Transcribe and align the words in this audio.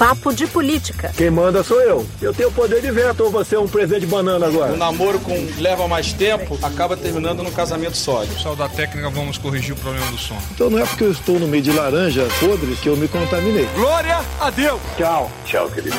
Papo 0.00 0.32
de 0.32 0.46
Política. 0.46 1.12
Quem 1.14 1.28
manda 1.28 1.62
sou 1.62 1.78
eu. 1.82 2.06
Eu 2.22 2.32
tenho 2.32 2.50
poder 2.52 2.80
de 2.80 2.90
veto 2.90 3.22
ou 3.22 3.30
você 3.30 3.54
é 3.54 3.60
um 3.60 3.68
presente 3.68 4.00
de 4.00 4.06
banana 4.06 4.46
agora? 4.46 4.72
O 4.72 4.76
namoro 4.78 5.20
com 5.20 5.34
leva 5.58 5.86
mais 5.86 6.10
tempo 6.14 6.58
acaba 6.62 6.96
terminando 6.96 7.42
no 7.42 7.52
casamento 7.52 7.98
sólido. 7.98 8.32
Pessoal 8.32 8.56
da 8.56 8.66
técnica, 8.66 9.10
vamos 9.10 9.36
corrigir 9.36 9.74
o 9.74 9.76
problema 9.76 10.10
do 10.10 10.16
som. 10.16 10.38
Então 10.52 10.70
não 10.70 10.78
é 10.78 10.86
porque 10.86 11.04
eu 11.04 11.12
estou 11.12 11.38
no 11.38 11.46
meio 11.46 11.62
de 11.62 11.70
laranja 11.70 12.26
podre 12.40 12.74
que 12.76 12.88
eu 12.88 12.96
me 12.96 13.08
contaminei. 13.08 13.66
Glória 13.74 14.24
a 14.40 14.48
Deus! 14.48 14.80
Tchau. 14.96 15.30
Tchau, 15.44 15.68
querida. 15.68 15.96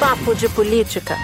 Papo 0.00 0.34
de 0.34 0.48
Política. 0.48 1.16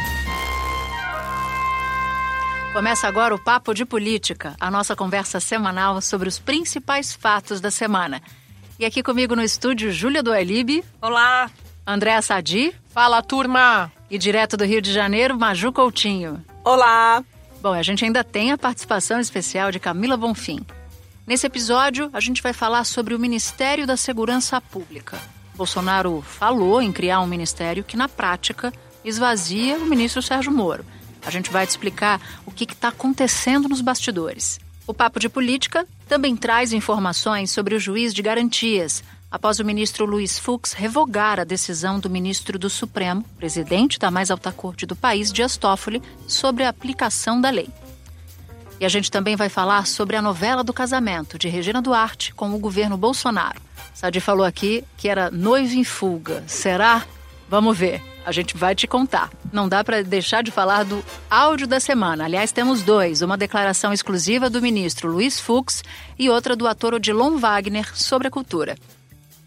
Começa 2.73 3.09
agora 3.09 3.34
o 3.34 3.41
Papo 3.41 3.75
de 3.75 3.84
Política, 3.84 4.55
a 4.61 4.70
nossa 4.70 4.95
conversa 4.95 5.41
semanal 5.41 6.00
sobre 6.00 6.29
os 6.29 6.39
principais 6.39 7.12
fatos 7.12 7.61
da 7.61 7.73
semana. 7.73 8.23
E 8.79 8.84
aqui 8.84 9.02
comigo 9.02 9.34
no 9.34 9.42
estúdio, 9.42 9.91
Júlia 9.91 10.23
do 10.23 10.32
Elibe. 10.32 10.84
Olá. 11.02 11.50
Andréa 11.84 12.23
Sadi. 12.23 12.73
Fala, 12.91 13.20
turma. 13.20 13.91
E 14.09 14.16
direto 14.16 14.56
do 14.56 14.64
Rio 14.64 14.80
de 14.80 14.92
Janeiro, 14.92 15.36
Maju 15.36 15.73
Coutinho. 15.73 16.45
Olá. 16.64 17.24
Bom, 17.60 17.72
a 17.72 17.83
gente 17.83 18.05
ainda 18.05 18.22
tem 18.22 18.52
a 18.52 18.56
participação 18.56 19.19
especial 19.19 19.72
de 19.72 19.80
Camila 19.80 20.16
Bonfim. 20.16 20.64
Nesse 21.27 21.45
episódio, 21.45 22.09
a 22.12 22.20
gente 22.20 22.41
vai 22.41 22.52
falar 22.52 22.84
sobre 22.84 23.16
o 23.16 23.19
Ministério 23.19 23.84
da 23.84 23.96
Segurança 23.96 24.60
Pública. 24.60 25.19
Bolsonaro 25.56 26.22
falou 26.22 26.80
em 26.80 26.92
criar 26.92 27.19
um 27.19 27.27
ministério 27.27 27.83
que, 27.83 27.97
na 27.97 28.08
prática, 28.08 28.72
esvazia 29.05 29.77
o 29.77 29.86
ministro 29.86 30.22
Sérgio 30.22 30.52
Moro. 30.52 30.86
A 31.27 31.30
gente 31.30 31.50
vai 31.50 31.66
te 31.66 31.70
explicar 31.70 32.20
o 32.47 32.52
que 32.52 32.62
está 32.62 32.88
acontecendo 32.88 33.69
nos 33.69 33.80
bastidores. 33.80 34.60
O 34.88 34.95
Papo 34.95 35.20
de 35.20 35.28
Política 35.28 35.87
também 36.09 36.34
traz 36.34 36.73
informações 36.73 37.51
sobre 37.51 37.74
o 37.74 37.78
juiz 37.78 38.15
de 38.15 38.23
garantias, 38.23 39.05
após 39.30 39.61
o 39.61 39.64
ministro 39.64 40.06
Luiz 40.06 40.38
Fux 40.38 40.73
revogar 40.73 41.39
a 41.39 41.44
decisão 41.44 42.00
do 42.00 42.08
ministro 42.08 42.58
do 42.58 42.70
Supremo, 42.70 43.22
presidente 43.36 43.98
da 43.98 44.11
mais 44.11 44.31
alta 44.31 44.50
corte 44.50 44.86
do 44.86 44.97
país, 44.97 45.31
Dias 45.31 45.59
Toffoli, 45.59 46.03
sobre 46.27 46.64
a 46.64 46.70
aplicação 46.70 47.39
da 47.39 47.50
lei. 47.50 47.69
E 48.81 48.86
a 48.86 48.89
gente 48.89 49.11
também 49.11 49.36
vai 49.36 49.50
falar 49.50 49.86
sobre 49.86 50.16
a 50.16 50.22
novela 50.22 50.64
do 50.64 50.72
casamento 50.72 51.39
de 51.39 51.50
Regina 51.50 51.83
Duarte 51.83 52.33
com 52.33 52.55
o 52.55 52.59
governo 52.59 52.97
Bolsonaro. 52.97 53.61
Sadi 53.92 54.20
falou 54.20 54.47
aqui 54.47 54.83
que 54.97 55.06
era 55.06 55.31
noivo 55.31 55.75
em 55.75 55.84
fuga. 55.84 56.44
Será? 56.47 57.05
Vamos 57.47 57.77
ver. 57.77 58.03
A 58.29 58.33
gente 58.33 58.59
vai 58.59 58.75
te 58.75 58.87
contar. 58.87 59.31
Não 59.51 59.67
dá 59.67 59.83
para 59.83 60.05
deixar 60.05 60.43
de 60.43 60.51
falar 60.51 60.84
do 60.84 61.03
áudio 61.31 61.67
da 61.67 61.81
semana. 61.81 62.27
Aliás, 62.27 62.53
temos 62.53 62.83
dois: 62.83 63.23
uma 63.23 63.39
declaração 63.39 63.91
exclusiva 63.91 64.51
do 64.51 64.61
ministro 64.61 65.11
Luiz 65.11 65.41
Fux 65.41 65.83
e 66.19 66.29
outra 66.29 66.55
do 66.55 66.69
ator 66.69 66.93
Odilon 66.93 67.39
Wagner 67.39 67.91
sobre 67.97 68.29
a 68.29 68.31
cultura. 68.31 68.77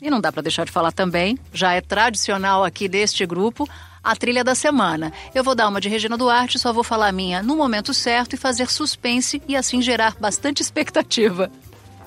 E 0.01 0.09
não 0.09 0.19
dá 0.19 0.31
para 0.31 0.41
deixar 0.41 0.65
de 0.65 0.71
falar 0.71 0.91
também, 0.91 1.37
já 1.53 1.73
é 1.73 1.79
tradicional 1.79 2.63
aqui 2.63 2.87
deste 2.87 3.23
grupo, 3.23 3.69
a 4.03 4.15
trilha 4.15 4.43
da 4.43 4.55
semana. 4.55 5.13
Eu 5.35 5.43
vou 5.43 5.53
dar 5.53 5.67
uma 5.67 5.79
de 5.79 5.87
Regina 5.87 6.17
Duarte, 6.17 6.57
só 6.57 6.73
vou 6.73 6.83
falar 6.83 7.09
a 7.09 7.11
minha 7.11 7.43
no 7.43 7.55
momento 7.55 7.93
certo 7.93 8.33
e 8.33 8.37
fazer 8.37 8.67
suspense 8.67 9.39
e 9.47 9.55
assim 9.55 9.79
gerar 9.79 10.15
bastante 10.19 10.63
expectativa. 10.63 11.51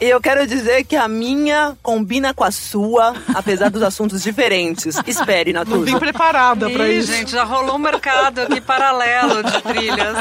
E 0.01 0.07
eu 0.07 0.21
quero 0.21 0.47
dizer 0.47 0.85
que 0.85 0.97
a 0.97 1.07
minha 1.07 1.77
combina 1.83 2.35
com 2.35 2.45
a 2.45 2.51
sua, 2.51 3.15
apesar 3.35 3.71
dos 3.71 3.83
assuntos 3.83 4.23
diferentes. 4.23 4.99
Espere, 5.07 5.53
Naturza. 5.53 5.77
Não 5.79 5.85
vim 5.85 5.99
preparada 5.99 6.69
para 6.69 6.89
isso. 6.89 7.13
gente, 7.13 7.31
já 7.31 7.45
rolou 7.45 7.77
um 7.77 7.79
mercado 7.79 8.41
aqui 8.41 8.61
paralelo 8.61 9.43
de 9.43 9.63
trilhas. 9.63 10.17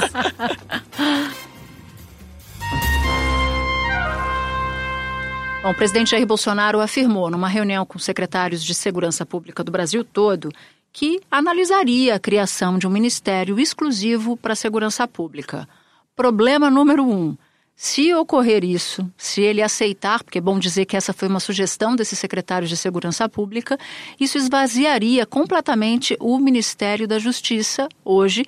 Bom, 5.64 5.72
o 5.72 5.76
presidente 5.76 6.12
Jair 6.12 6.26
Bolsonaro 6.26 6.80
afirmou 6.82 7.32
numa 7.32 7.48
reunião 7.48 7.86
com 7.86 7.98
secretários 7.98 8.64
de 8.64 8.74
segurança 8.74 9.26
pública 9.26 9.64
do 9.64 9.72
Brasil 9.72 10.04
todo 10.04 10.52
que 10.92 11.22
analisaria 11.32 12.16
a 12.16 12.20
criação 12.20 12.78
de 12.78 12.86
um 12.86 12.90
ministério 12.90 13.60
exclusivo 13.60 14.38
para 14.38 14.54
a 14.54 14.58
segurança 14.58 15.08
pública. 15.08 15.68
Problema 16.16 16.70
número 16.70 17.04
um: 17.04 17.36
se 17.76 18.14
ocorrer 18.14 18.64
isso, 18.64 19.10
se 19.18 19.42
ele 19.42 19.62
aceitar, 19.62 20.24
porque 20.24 20.38
é 20.38 20.42
bom 20.42 20.60
dizer 20.60 20.86
que 20.86 20.96
essa 20.96 21.12
foi 21.12 21.28
uma 21.28 21.40
sugestão 21.40 21.96
desses 21.96 22.20
secretários 22.20 22.70
de 22.70 22.78
Segurança 22.78 23.28
Pública, 23.28 23.78
isso 24.20 24.38
esvaziaria 24.38 25.26
completamente 25.26 26.16
o 26.20 26.38
Ministério 26.38 27.08
da 27.08 27.20
Justiça, 27.20 27.90
hoje 28.06 28.46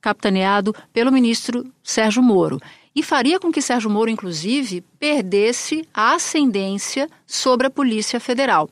capitaneado 0.00 0.74
pelo 0.92 1.10
ministro 1.10 1.66
Sérgio 1.82 2.22
Moro. 2.22 2.60
E 2.94 3.02
faria 3.02 3.40
com 3.40 3.50
que 3.50 3.60
Sérgio 3.60 3.90
Moro, 3.90 4.08
inclusive, 4.08 4.82
perdesse 4.98 5.86
a 5.92 6.14
ascendência 6.14 7.10
sobre 7.26 7.66
a 7.66 7.70
Polícia 7.70 8.20
Federal. 8.20 8.70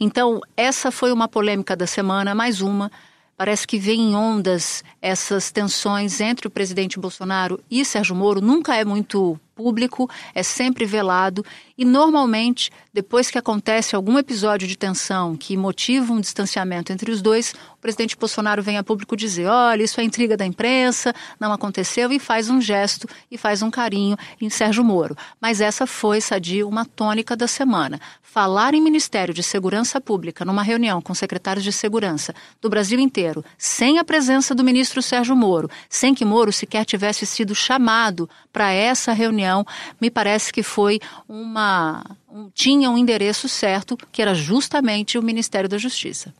Então, 0.00 0.40
essa 0.56 0.90
foi 0.90 1.12
uma 1.12 1.28
polêmica 1.28 1.76
da 1.76 1.86
semana, 1.86 2.34
mais 2.34 2.60
uma. 2.60 2.90
Parece 3.36 3.66
que 3.66 3.78
vem 3.78 4.10
em 4.10 4.16
ondas 4.16 4.84
essas 5.02 5.50
tensões 5.50 6.20
entre 6.20 6.46
o 6.46 6.50
presidente 6.50 7.00
Bolsonaro 7.00 7.60
e 7.68 7.84
Sérgio 7.84 8.14
Moro. 8.14 8.40
Nunca 8.40 8.76
é 8.76 8.84
muito 8.84 9.38
público, 9.54 10.08
é 10.34 10.42
sempre 10.42 10.84
velado 10.86 11.44
e 11.76 11.84
normalmente, 11.84 12.70
depois 12.92 13.30
que 13.30 13.38
acontece 13.38 13.96
algum 13.96 14.18
episódio 14.18 14.68
de 14.68 14.76
tensão 14.76 15.36
que 15.36 15.56
motiva 15.56 16.12
um 16.12 16.20
distanciamento 16.20 16.92
entre 16.92 17.10
os 17.10 17.22
dois, 17.22 17.54
o 17.74 17.80
presidente 17.80 18.16
Bolsonaro 18.16 18.62
vem 18.62 18.78
a 18.78 18.84
público 18.84 19.16
dizer: 19.16 19.46
olha, 19.46 19.82
isso 19.82 20.00
é 20.00 20.04
intriga 20.04 20.36
da 20.36 20.46
imprensa, 20.46 21.14
não 21.40 21.52
aconteceu, 21.52 22.12
e 22.12 22.18
faz 22.18 22.48
um 22.48 22.60
gesto 22.60 23.08
e 23.30 23.38
faz 23.38 23.62
um 23.62 23.70
carinho 23.70 24.16
em 24.40 24.48
Sérgio 24.50 24.84
Moro. 24.84 25.16
Mas 25.40 25.60
essa 25.60 25.86
foi, 25.86 26.20
Sadi, 26.20 26.62
uma 26.62 26.84
tônica 26.84 27.34
da 27.34 27.46
semana. 27.46 28.00
Falar 28.22 28.74
em 28.74 28.80
Ministério 28.80 29.34
de 29.34 29.42
Segurança 29.42 30.00
Pública 30.00 30.44
numa 30.44 30.62
reunião 30.62 31.02
com 31.02 31.14
secretários 31.14 31.64
de 31.64 31.72
segurança 31.72 32.34
do 32.60 32.70
Brasil 32.70 32.98
inteiro, 32.98 33.44
sem 33.58 33.98
a 33.98 34.04
presença 34.04 34.54
do 34.54 34.64
ministro 34.64 34.91
Sérgio 35.00 35.36
Moro, 35.36 35.70
sem 35.88 36.14
que 36.14 36.24
Moro 36.24 36.52
sequer 36.52 36.84
tivesse 36.84 37.24
sido 37.24 37.54
chamado 37.54 38.28
para 38.52 38.72
essa 38.72 39.12
reunião, 39.12 39.64
me 40.00 40.10
parece 40.10 40.52
que 40.52 40.62
foi 40.62 41.00
uma. 41.28 42.04
Um, 42.30 42.50
tinha 42.52 42.90
um 42.90 42.98
endereço 42.98 43.48
certo, 43.48 43.96
que 44.10 44.20
era 44.20 44.34
justamente 44.34 45.16
o 45.16 45.22
Ministério 45.22 45.68
da 45.68 45.78
Justiça. 45.78 46.34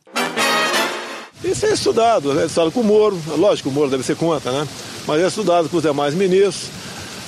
Isso 1.44 1.66
é 1.66 1.72
estudado, 1.72 2.38
é 2.38 2.46
estudado 2.46 2.70
com 2.70 2.80
o 2.80 2.84
Moro, 2.84 3.20
lógico, 3.36 3.68
o 3.68 3.72
Moro 3.72 3.90
deve 3.90 4.02
ser 4.02 4.16
contra, 4.16 4.52
né? 4.52 4.68
Mas 5.06 5.22
é 5.22 5.26
estudado 5.26 5.68
com 5.68 5.76
os 5.76 5.82
demais 5.82 6.14
ministros. 6.14 6.70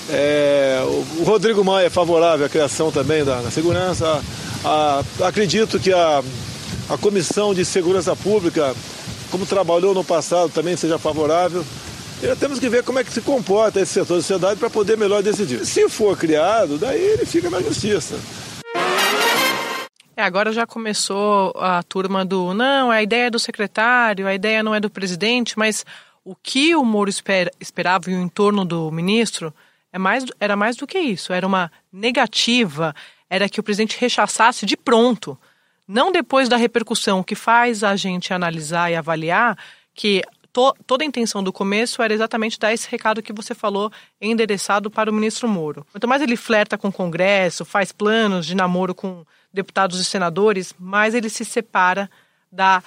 É, 0.08 0.82
o 1.18 1.24
Rodrigo 1.24 1.64
Maia 1.64 1.86
é 1.86 1.90
favorável 1.90 2.44
à 2.44 2.48
criação 2.48 2.92
também 2.92 3.24
da, 3.24 3.40
da 3.40 3.50
segurança. 3.50 4.22
A, 4.64 5.02
acredito 5.22 5.80
que 5.80 5.92
a, 5.92 6.22
a 6.88 6.98
Comissão 6.98 7.54
de 7.54 7.64
Segurança 7.64 8.14
Pública, 8.14 8.74
como 9.34 9.44
trabalhou 9.44 9.92
no 9.92 10.04
passado, 10.04 10.52
também 10.52 10.76
seja 10.76 10.96
favorável. 10.96 11.64
E 12.22 12.36
temos 12.36 12.60
que 12.60 12.68
ver 12.68 12.84
como 12.84 13.00
é 13.00 13.04
que 13.04 13.12
se 13.12 13.20
comporta 13.20 13.80
esse 13.80 13.94
setor 13.94 14.14
da 14.14 14.22
sociedade 14.22 14.60
para 14.60 14.70
poder 14.70 14.96
melhor 14.96 15.24
decidir. 15.24 15.66
Se 15.66 15.88
for 15.88 16.16
criado, 16.16 16.78
daí 16.78 17.02
ele 17.02 17.26
fica 17.26 17.50
na 17.50 17.60
justiça. 17.60 18.14
É, 20.16 20.22
agora 20.22 20.52
já 20.52 20.64
começou 20.64 21.52
a 21.56 21.82
turma 21.82 22.24
do 22.24 22.54
não, 22.54 22.92
a 22.92 23.02
ideia 23.02 23.26
é 23.26 23.30
do 23.30 23.40
secretário, 23.40 24.28
a 24.28 24.32
ideia 24.32 24.62
não 24.62 24.72
é 24.72 24.78
do 24.78 24.88
presidente, 24.88 25.58
mas 25.58 25.84
o 26.24 26.36
que 26.36 26.76
o 26.76 26.84
Moro 26.84 27.10
espera, 27.10 27.50
esperava 27.58 28.12
e 28.12 28.14
o 28.14 28.20
entorno 28.20 28.64
do 28.64 28.88
ministro 28.92 29.52
é 29.92 29.98
mais, 29.98 30.24
era 30.38 30.54
mais 30.54 30.76
do 30.76 30.86
que 30.86 31.00
isso. 31.00 31.32
Era 31.32 31.44
uma 31.44 31.72
negativa, 31.92 32.94
era 33.28 33.48
que 33.48 33.58
o 33.58 33.64
presidente 33.64 33.98
rechaçasse 33.98 34.64
de 34.64 34.76
pronto. 34.76 35.36
Não 35.86 36.10
depois 36.10 36.48
da 36.48 36.56
repercussão, 36.56 37.22
que 37.22 37.34
faz 37.34 37.84
a 37.84 37.94
gente 37.96 38.32
analisar 38.32 38.90
e 38.90 38.96
avaliar 38.96 39.58
que 39.94 40.22
to, 40.52 40.74
toda 40.86 41.04
a 41.04 41.06
intenção 41.06 41.42
do 41.42 41.52
começo 41.52 42.00
era 42.00 42.14
exatamente 42.14 42.58
dar 42.58 42.72
esse 42.72 42.88
recado 42.88 43.22
que 43.22 43.32
você 43.32 43.54
falou 43.54 43.92
endereçado 44.20 44.90
para 44.90 45.10
o 45.10 45.14
ministro 45.14 45.48
Moro. 45.48 45.86
Quanto 45.92 46.08
mais 46.08 46.22
ele 46.22 46.36
flerta 46.36 46.78
com 46.78 46.88
o 46.88 46.92
Congresso, 46.92 47.64
faz 47.64 47.92
planos 47.92 48.46
de 48.46 48.54
namoro 48.54 48.94
com 48.94 49.26
deputados 49.52 50.00
e 50.00 50.04
senadores, 50.04 50.74
mais 50.78 51.14
ele 51.14 51.28
se 51.28 51.44
separa 51.44 52.10
da 52.50 52.82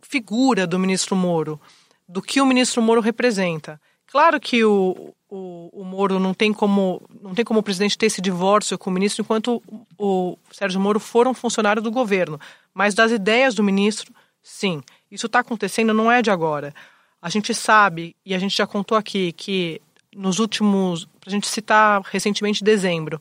figura 0.00 0.66
do 0.66 0.78
ministro 0.78 1.14
Moro, 1.16 1.60
do 2.08 2.22
que 2.22 2.40
o 2.40 2.46
ministro 2.46 2.80
Moro 2.80 3.00
representa. 3.00 3.80
Claro 4.06 4.40
que 4.40 4.64
o, 4.64 5.14
o, 5.28 5.70
o, 5.72 5.84
Moro 5.84 6.18
não 6.20 6.32
tem 6.32 6.52
como 6.52 7.02
não 7.20 7.34
tem 7.34 7.44
como 7.44 7.60
o 7.60 7.62
presidente 7.62 7.98
ter 7.98 8.06
esse 8.06 8.20
divórcio 8.20 8.78
com 8.78 8.90
o 8.90 8.92
ministro 8.92 9.22
enquanto 9.22 9.62
o, 9.66 9.84
o 9.98 10.38
Sérgio 10.52 10.80
Moro 10.80 11.00
for 11.00 11.26
um 11.26 11.34
funcionário 11.34 11.82
do 11.82 11.90
governo, 11.90 12.38
mas 12.72 12.94
das 12.94 13.10
ideias 13.10 13.54
do 13.54 13.62
ministro, 13.62 14.12
sim. 14.42 14.82
Isso 15.10 15.26
está 15.26 15.40
acontecendo, 15.40 15.94
não 15.94 16.10
é 16.10 16.22
de 16.22 16.30
agora. 16.30 16.74
A 17.20 17.28
gente 17.28 17.54
sabe 17.54 18.14
e 18.24 18.34
a 18.34 18.38
gente 18.38 18.56
já 18.56 18.66
contou 18.66 18.96
aqui 18.96 19.32
que 19.32 19.80
nos 20.14 20.38
últimos, 20.38 21.04
para 21.20 21.28
a 21.28 21.30
gente 21.30 21.46
citar 21.46 22.00
recentemente 22.02 22.64
dezembro, 22.64 23.20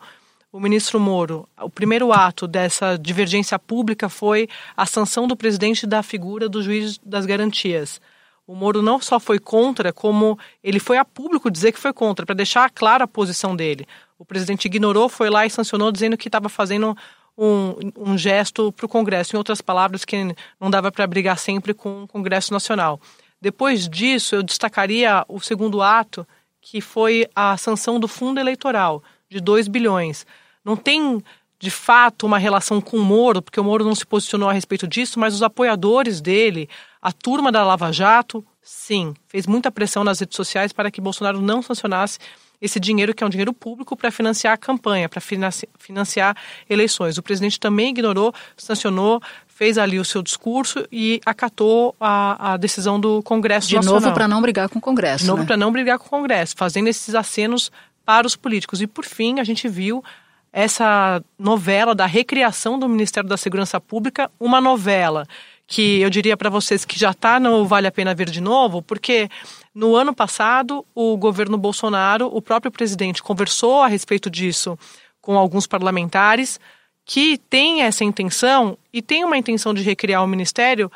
o 0.52 0.60
ministro 0.60 1.00
Moro, 1.00 1.50
o 1.60 1.70
primeiro 1.70 2.14
ato 2.14 2.48
dessa 2.48 2.98
divergência 2.98 3.60
pública 3.60 4.08
foi 4.08 4.48
a 4.78 4.86
sanção 4.86 5.28
do 5.28 5.36
presidente 5.36 5.86
da 5.86 6.02
figura 6.02 6.48
do 6.48 6.64
juiz 6.64 6.98
das 7.04 7.26
garantias. 7.26 8.00
O 8.48 8.54
Moro 8.54 8.82
não 8.82 9.02
só 9.02 9.20
foi 9.20 9.40
contra, 9.40 9.92
como 9.92 10.38
ele 10.64 10.80
foi 10.80 10.98
a 10.98 11.06
público 11.06 11.50
dizer 11.50 11.72
que 11.72 11.80
foi 11.80 11.92
contra, 11.92 12.26
para 12.26 12.36
deixar 12.36 12.70
clara 12.70 13.06
a 13.06 13.08
posição 13.08 13.56
dele. 13.56 13.88
O 14.20 14.26
presidente 14.26 14.66
ignorou, 14.66 15.10
foi 15.10 15.30
lá 15.30 15.46
e 15.46 15.50
sancionou, 15.50 15.92
dizendo 15.92 16.16
que 16.16 16.28
estava 16.28 16.48
fazendo 16.48 16.96
um, 17.38 17.74
um 17.98 18.18
gesto 18.18 18.72
para 18.72 18.86
o 18.86 18.90
Congresso. 18.90 19.36
Em 19.36 19.38
outras 19.38 19.62
palavras, 19.62 20.06
que 20.06 20.36
não 20.60 20.70
dava 20.70 20.92
para 20.92 21.08
brigar 21.08 21.38
sempre 21.38 21.74
com 21.74 22.04
o 22.04 22.08
Congresso 22.08 22.54
Nacional. 22.54 23.00
Depois 23.42 23.88
disso, 23.90 24.36
eu 24.36 24.44
destacaria 24.44 25.26
o 25.28 25.40
segundo 25.40 25.82
ato, 25.82 26.26
que 26.62 26.82
foi 26.82 27.28
a 27.36 27.58
sanção 27.58 28.00
do 28.00 28.08
fundo 28.08 28.40
eleitoral, 28.40 29.04
de 29.30 29.40
2 29.40 29.68
bilhões. 29.68 30.26
Não 30.64 30.76
tem, 30.76 31.24
de 31.60 31.70
fato, 31.70 32.26
uma 32.26 32.40
relação 32.40 32.82
com 32.82 32.98
o 32.98 33.04
Moro, 33.04 33.42
porque 33.42 33.60
o 33.60 33.64
Moro 33.64 33.84
não 33.84 33.94
se 33.94 34.06
posicionou 34.06 34.50
a 34.50 34.54
respeito 34.54 34.88
disso, 34.88 35.20
mas 35.20 35.36
os 35.36 35.44
apoiadores 35.44 36.22
dele, 36.22 36.70
a 37.06 37.12
turma 37.12 37.52
da 37.52 37.64
Lava 37.64 37.92
Jato, 37.92 38.44
sim, 38.64 39.14
fez 39.28 39.46
muita 39.46 39.70
pressão 39.70 40.04
nas 40.04 40.20
redes 40.20 40.36
sociais 40.36 40.74
para 40.74 40.90
que 40.90 41.00
Bolsonaro 41.00 41.40
não 41.40 41.62
sancionasse 41.62 42.18
esse 42.60 42.80
dinheiro 42.80 43.14
que 43.14 43.24
é 43.24 43.28
um 43.28 43.30
dinheiro 43.30 43.54
público 43.54 43.96
para 43.96 44.10
financiar 44.10 44.56
a 44.56 44.58
campanha, 44.58 45.08
para 45.08 45.22
financiar 45.22 46.36
eleições. 46.68 47.20
O 47.20 47.22
presidente 47.22 47.60
também 47.60 47.90
ignorou, 47.92 48.34
sancionou, 48.58 49.22
fez 49.46 49.78
ali 49.78 50.00
o 50.00 50.04
seu 50.04 50.24
discurso 50.24 50.84
e 50.92 51.22
acatou 51.28 51.96
a, 52.02 52.54
a 52.54 52.58
decisão 52.58 53.00
do 53.00 53.22
Congresso 53.22 53.68
De 53.68 53.76
Nacional. 53.76 54.02
novo 54.02 54.12
para 54.12 54.28
não 54.28 54.42
brigar 54.42 54.68
com 54.68 54.80
o 54.80 54.82
Congresso. 54.82 55.26
De 55.26 55.28
novo 55.28 55.42
né? 55.42 55.46
para 55.46 55.58
não 55.58 55.72
brigar 55.72 56.00
com 56.00 56.08
o 56.08 56.10
Congresso, 56.10 56.56
fazendo 56.58 56.88
esses 56.88 57.14
acenos 57.14 57.72
para 58.04 58.26
os 58.26 58.36
políticos. 58.36 58.82
E 58.82 58.88
por 58.88 59.06
fim, 59.06 59.40
a 59.40 59.44
gente 59.44 59.68
viu 59.68 60.04
essa 60.52 61.22
novela 61.38 61.94
da 61.94 62.08
recriação 62.08 62.80
do 62.80 62.90
Ministério 62.90 63.30
da 63.30 63.38
Segurança 63.38 63.80
Pública, 63.80 64.32
uma 64.40 64.60
novela 64.60 65.28
que 65.68 66.02
eu 66.02 66.10
diria 66.10 66.38
para 66.38 66.50
vocês 66.50 66.86
que 66.86 66.98
já 66.98 67.12
está 67.12 67.40
no 67.40 67.66
Vale 67.66 67.88
a 67.88 67.92
Pena 67.92 68.14
Ver 68.14 68.30
de 68.30 68.42
novo, 68.42 68.82
porque 68.82 69.30
no 69.74 69.96
ano 69.96 70.14
passado 70.14 70.86
o 70.94 71.18
governo 71.18 71.58
Bolsonaro, 71.58 72.28
o 72.28 72.42
próprio 72.42 72.72
presidente, 72.72 73.24
conversou 73.24 73.82
a 73.82 73.88
respeito 73.88 74.30
disso 74.30 74.78
com 75.22 75.38
alguns 75.38 75.66
parlamentares 75.66 76.60
que 77.04 77.38
têm 77.38 77.82
essa 77.84 78.04
intenção 78.04 78.78
e 78.94 79.02
tem 79.02 79.24
uma 79.24 79.38
intenção 79.38 79.74
de 79.74 79.82
recriar 79.82 80.24
o 80.24 80.28
ministério 80.28 80.92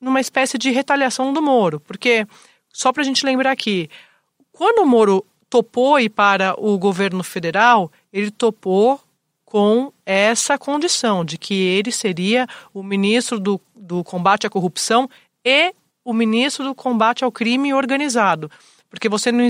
numa 0.00 0.20
espécie 0.20 0.58
de 0.58 0.70
retaliação 0.70 1.32
do 1.32 1.42
Moro, 1.42 1.80
porque 1.80 2.26
só 2.72 2.92
para 2.92 3.02
a 3.02 3.04
gente 3.04 3.24
lembrar 3.24 3.50
aqui, 3.50 3.88
quando 4.52 4.82
o 4.82 4.86
Moro 4.86 5.24
topou 5.48 5.98
ir 5.98 6.10
para 6.10 6.54
o 6.58 6.78
governo 6.78 7.22
federal, 7.24 7.90
ele 8.12 8.30
topou 8.30 9.00
com 9.46 9.92
essa 10.04 10.58
condição 10.58 11.24
de 11.24 11.38
que 11.38 11.54
ele 11.54 11.92
seria 11.92 12.46
o 12.74 12.82
ministro 12.82 13.40
do, 13.40 13.58
do 13.74 14.04
combate 14.04 14.46
à 14.46 14.50
corrupção 14.50 15.08
e 15.44 15.72
o 16.04 16.12
ministro 16.12 16.64
do 16.64 16.74
combate 16.74 17.24
ao 17.24 17.32
crime 17.32 17.72
organizado. 17.72 18.50
Porque, 18.90 19.08
você 19.08 19.30
não, 19.32 19.48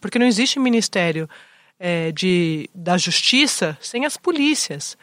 porque 0.00 0.18
não 0.18 0.26
existe 0.26 0.58
ministério 0.58 1.28
é, 1.78 2.12
de, 2.12 2.70
da 2.72 2.96
justiça 2.96 3.76
sem 3.80 4.06
as 4.06 4.16
polícias. 4.16 4.96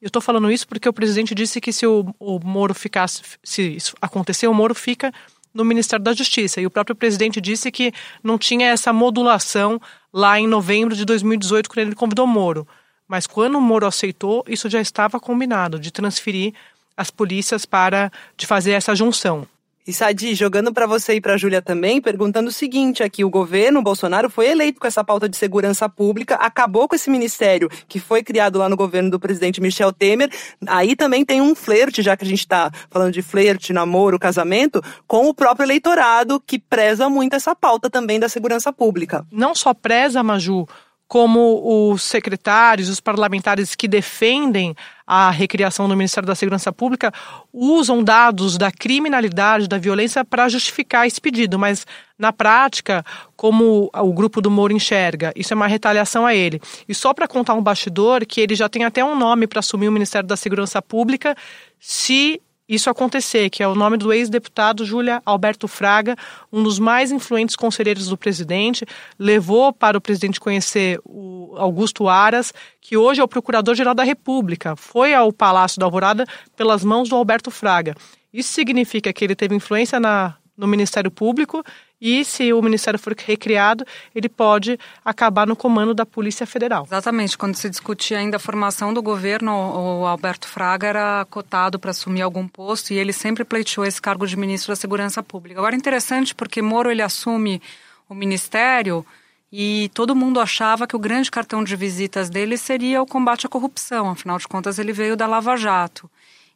Eu 0.00 0.08
estou 0.08 0.22
falando 0.22 0.52
isso 0.52 0.68
porque 0.68 0.88
o 0.88 0.92
presidente 0.92 1.34
disse 1.34 1.60
que 1.60 1.72
se 1.72 1.86
o, 1.86 2.14
o 2.20 2.38
Moro 2.38 2.74
ficasse, 2.74 3.22
se 3.42 3.62
isso 3.62 3.96
acontecer, 4.00 4.46
o 4.46 4.54
Moro 4.54 4.74
fica 4.74 5.12
no 5.52 5.64
Ministério 5.64 6.04
da 6.04 6.12
Justiça. 6.12 6.60
E 6.60 6.66
o 6.66 6.70
próprio 6.70 6.94
presidente 6.94 7.40
disse 7.40 7.70
que 7.70 7.92
não 8.22 8.38
tinha 8.38 8.68
essa 8.68 8.92
modulação 8.92 9.80
lá 10.12 10.38
em 10.38 10.46
novembro 10.46 10.94
de 10.94 11.04
2018, 11.04 11.68
quando 11.68 11.86
ele 11.86 11.94
convidou 11.94 12.26
Moro. 12.26 12.68
Mas 13.08 13.26
quando 13.26 13.56
o 13.56 13.60
Moro 13.60 13.86
aceitou, 13.86 14.44
isso 14.46 14.68
já 14.68 14.80
estava 14.80 15.18
combinado, 15.18 15.80
de 15.80 15.90
transferir 15.90 16.52
as 16.96 17.10
polícias 17.10 17.64
para 17.64 18.12
de 18.36 18.46
fazer 18.46 18.72
essa 18.72 18.94
junção. 18.94 19.46
E 19.88 19.92
Sadi, 19.94 20.34
jogando 20.34 20.70
para 20.70 20.86
você 20.86 21.14
e 21.14 21.20
para 21.20 21.32
a 21.32 21.36
Júlia 21.38 21.62
também, 21.62 21.98
perguntando 21.98 22.50
o 22.50 22.52
seguinte 22.52 23.02
aqui, 23.02 23.24
o 23.24 23.30
governo 23.30 23.80
Bolsonaro 23.80 24.28
foi 24.28 24.48
eleito 24.48 24.78
com 24.78 24.86
essa 24.86 25.02
pauta 25.02 25.26
de 25.26 25.34
segurança 25.34 25.88
pública, 25.88 26.34
acabou 26.34 26.86
com 26.86 26.94
esse 26.94 27.08
ministério 27.08 27.70
que 27.88 27.98
foi 27.98 28.22
criado 28.22 28.58
lá 28.58 28.68
no 28.68 28.76
governo 28.76 29.10
do 29.10 29.18
presidente 29.18 29.62
Michel 29.62 29.90
Temer. 29.90 30.30
Aí 30.66 30.94
também 30.94 31.24
tem 31.24 31.40
um 31.40 31.54
flerte, 31.54 32.02
já 32.02 32.18
que 32.18 32.24
a 32.24 32.28
gente 32.28 32.40
está 32.40 32.70
falando 32.90 33.14
de 33.14 33.22
flerte, 33.22 33.72
namoro, 33.72 34.18
casamento, 34.18 34.84
com 35.06 35.26
o 35.26 35.32
próprio 35.32 35.64
eleitorado 35.64 36.38
que 36.38 36.58
preza 36.58 37.08
muito 37.08 37.34
essa 37.34 37.56
pauta 37.56 37.88
também 37.88 38.20
da 38.20 38.28
segurança 38.28 38.70
pública. 38.70 39.24
Não 39.32 39.54
só 39.54 39.72
preza, 39.72 40.22
Maju, 40.22 40.68
como 41.08 41.90
os 41.90 42.02
secretários, 42.02 42.90
os 42.90 43.00
parlamentares 43.00 43.74
que 43.74 43.88
defendem 43.88 44.76
a 45.06 45.30
recriação 45.30 45.88
do 45.88 45.96
Ministério 45.96 46.26
da 46.26 46.34
Segurança 46.34 46.70
Pública 46.70 47.10
usam 47.50 48.04
dados 48.04 48.58
da 48.58 48.70
criminalidade, 48.70 49.66
da 49.66 49.78
violência 49.78 50.22
para 50.22 50.50
justificar 50.50 51.06
esse 51.06 51.18
pedido, 51.18 51.58
mas 51.58 51.86
na 52.18 52.30
prática, 52.30 53.02
como 53.34 53.90
o 53.94 54.12
grupo 54.12 54.42
do 54.42 54.50
Moro 54.50 54.74
enxerga, 54.74 55.32
isso 55.34 55.54
é 55.54 55.56
uma 55.56 55.66
retaliação 55.66 56.26
a 56.26 56.34
ele. 56.34 56.60
E 56.86 56.94
só 56.94 57.14
para 57.14 57.26
contar 57.26 57.54
um 57.54 57.62
bastidor, 57.62 58.26
que 58.26 58.42
ele 58.42 58.54
já 58.54 58.68
tem 58.68 58.84
até 58.84 59.02
um 59.02 59.16
nome 59.16 59.46
para 59.46 59.60
assumir 59.60 59.88
o 59.88 59.92
Ministério 59.92 60.28
da 60.28 60.36
Segurança 60.36 60.82
Pública, 60.82 61.34
se 61.80 62.38
isso 62.68 62.90
acontecer, 62.90 63.48
que 63.48 63.62
é 63.62 63.68
o 63.68 63.74
nome 63.74 63.96
do 63.96 64.12
ex-deputado 64.12 64.84
Júlia 64.84 65.22
Alberto 65.24 65.66
Fraga, 65.66 66.14
um 66.52 66.62
dos 66.62 66.78
mais 66.78 67.10
influentes 67.10 67.56
conselheiros 67.56 68.08
do 68.08 68.16
presidente, 68.16 68.84
levou 69.18 69.72
para 69.72 69.96
o 69.96 70.00
presidente 70.00 70.38
conhecer 70.38 71.00
o 71.04 71.54
Augusto 71.56 72.08
Aras, 72.08 72.52
que 72.80 72.96
hoje 72.96 73.20
é 73.20 73.24
o 73.24 73.28
procurador-geral 73.28 73.94
da 73.94 74.02
República, 74.02 74.76
foi 74.76 75.14
ao 75.14 75.32
Palácio 75.32 75.80
da 75.80 75.86
Alvorada 75.86 76.26
pelas 76.56 76.84
mãos 76.84 77.08
do 77.08 77.16
Alberto 77.16 77.50
Fraga. 77.50 77.94
Isso 78.32 78.52
significa 78.52 79.12
que 79.12 79.24
ele 79.24 79.34
teve 79.34 79.54
influência 79.54 79.98
na, 79.98 80.36
no 80.56 80.66
Ministério 80.66 81.10
Público 81.10 81.64
e 82.00 82.24
se 82.24 82.52
o 82.52 82.62
Ministério 82.62 82.98
for 82.98 83.14
recriado, 83.16 83.84
ele 84.14 84.28
pode 84.28 84.78
acabar 85.04 85.46
no 85.46 85.56
comando 85.56 85.92
da 85.92 86.06
Polícia 86.06 86.46
Federal. 86.46 86.84
Exatamente. 86.84 87.36
Quando 87.36 87.56
se 87.56 87.68
discutia 87.68 88.18
ainda 88.18 88.36
a 88.36 88.40
formação 88.40 88.94
do 88.94 89.02
governo, 89.02 89.52
o 89.52 90.06
Alberto 90.06 90.46
Fraga 90.46 90.86
era 90.86 91.26
cotado 91.28 91.78
para 91.78 91.90
assumir 91.90 92.22
algum 92.22 92.46
posto 92.46 92.92
e 92.92 92.98
ele 92.98 93.12
sempre 93.12 93.44
pleiteou 93.44 93.84
esse 93.84 94.00
cargo 94.00 94.26
de 94.26 94.36
ministro 94.36 94.72
da 94.72 94.76
Segurança 94.76 95.22
Pública. 95.22 95.58
Agora, 95.58 95.74
interessante 95.74 96.34
porque 96.34 96.62
Moro 96.62 96.90
ele 96.90 97.02
assume 97.02 97.60
o 98.08 98.14
ministério 98.14 99.04
e 99.50 99.90
todo 99.92 100.14
mundo 100.14 100.40
achava 100.40 100.86
que 100.86 100.94
o 100.94 101.00
grande 101.00 101.30
cartão 101.30 101.64
de 101.64 101.74
visitas 101.74 102.30
dele 102.30 102.56
seria 102.56 103.02
o 103.02 103.06
combate 103.06 103.46
à 103.46 103.48
corrupção. 103.48 104.10
Afinal 104.10 104.38
de 104.38 104.46
contas, 104.46 104.78
ele 104.78 104.92
veio 104.92 105.16
da 105.16 105.26
Lava 105.26 105.56
Jato. 105.56 106.08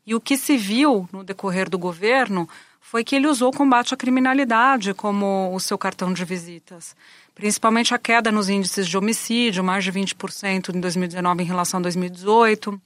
E 0.07 0.15
o 0.15 0.21
que 0.21 0.37
se 0.37 0.57
viu 0.57 1.09
no 1.13 1.25
decorrer 1.25 1.69
do 1.71 1.79
governo 1.79 2.49
foi 2.83 3.05
que 3.05 3.17
ele 3.17 3.27
usou 3.27 3.49
o 3.49 3.57
combate 3.57 3.95
à 3.95 3.97
criminalidade 3.97 4.93
como 4.93 5.55
o 5.55 5.61
seu 5.61 5.79
cartão 5.79 6.13
de 6.13 6.25
visitas. 6.25 6.95
Principalmente 7.35 7.95
a 7.95 7.99
queda 7.99 8.31
nos 8.31 8.51
índices 8.51 8.87
de 8.87 8.99
homicídio, 8.99 9.65
mais 9.65 9.83
de 9.83 9.91
20% 9.91 10.75
em 10.75 10.81
2019 10.81 11.43
em 11.43 11.47
relação 11.47 11.79
a 11.79 11.83
2018. 11.85 12.79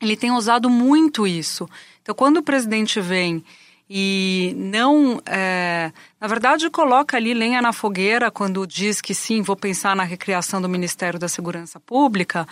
Ele 0.00 0.16
tem 0.16 0.30
usado 0.30 0.70
muito 0.70 1.26
isso. 1.26 1.68
Então, 2.00 2.14
quando 2.14 2.36
o 2.36 2.42
presidente 2.42 3.00
vem 3.00 3.42
e 3.88 4.54
não, 4.56 5.20
é, 5.26 5.92
na 6.20 6.26
verdade, 6.28 6.70
coloca 6.70 7.16
ali 7.16 7.34
lenha 7.34 7.60
na 7.60 7.72
fogueira 7.72 8.30
quando 8.30 8.66
diz 8.66 9.00
que 9.00 9.14
sim, 9.14 9.42
vou 9.42 9.56
pensar 9.56 9.96
na 9.96 10.04
recriação 10.04 10.62
do 10.62 10.68
Ministério 10.68 11.18
da 11.18 11.28
Segurança 11.28 11.80
Pública, 11.80 12.46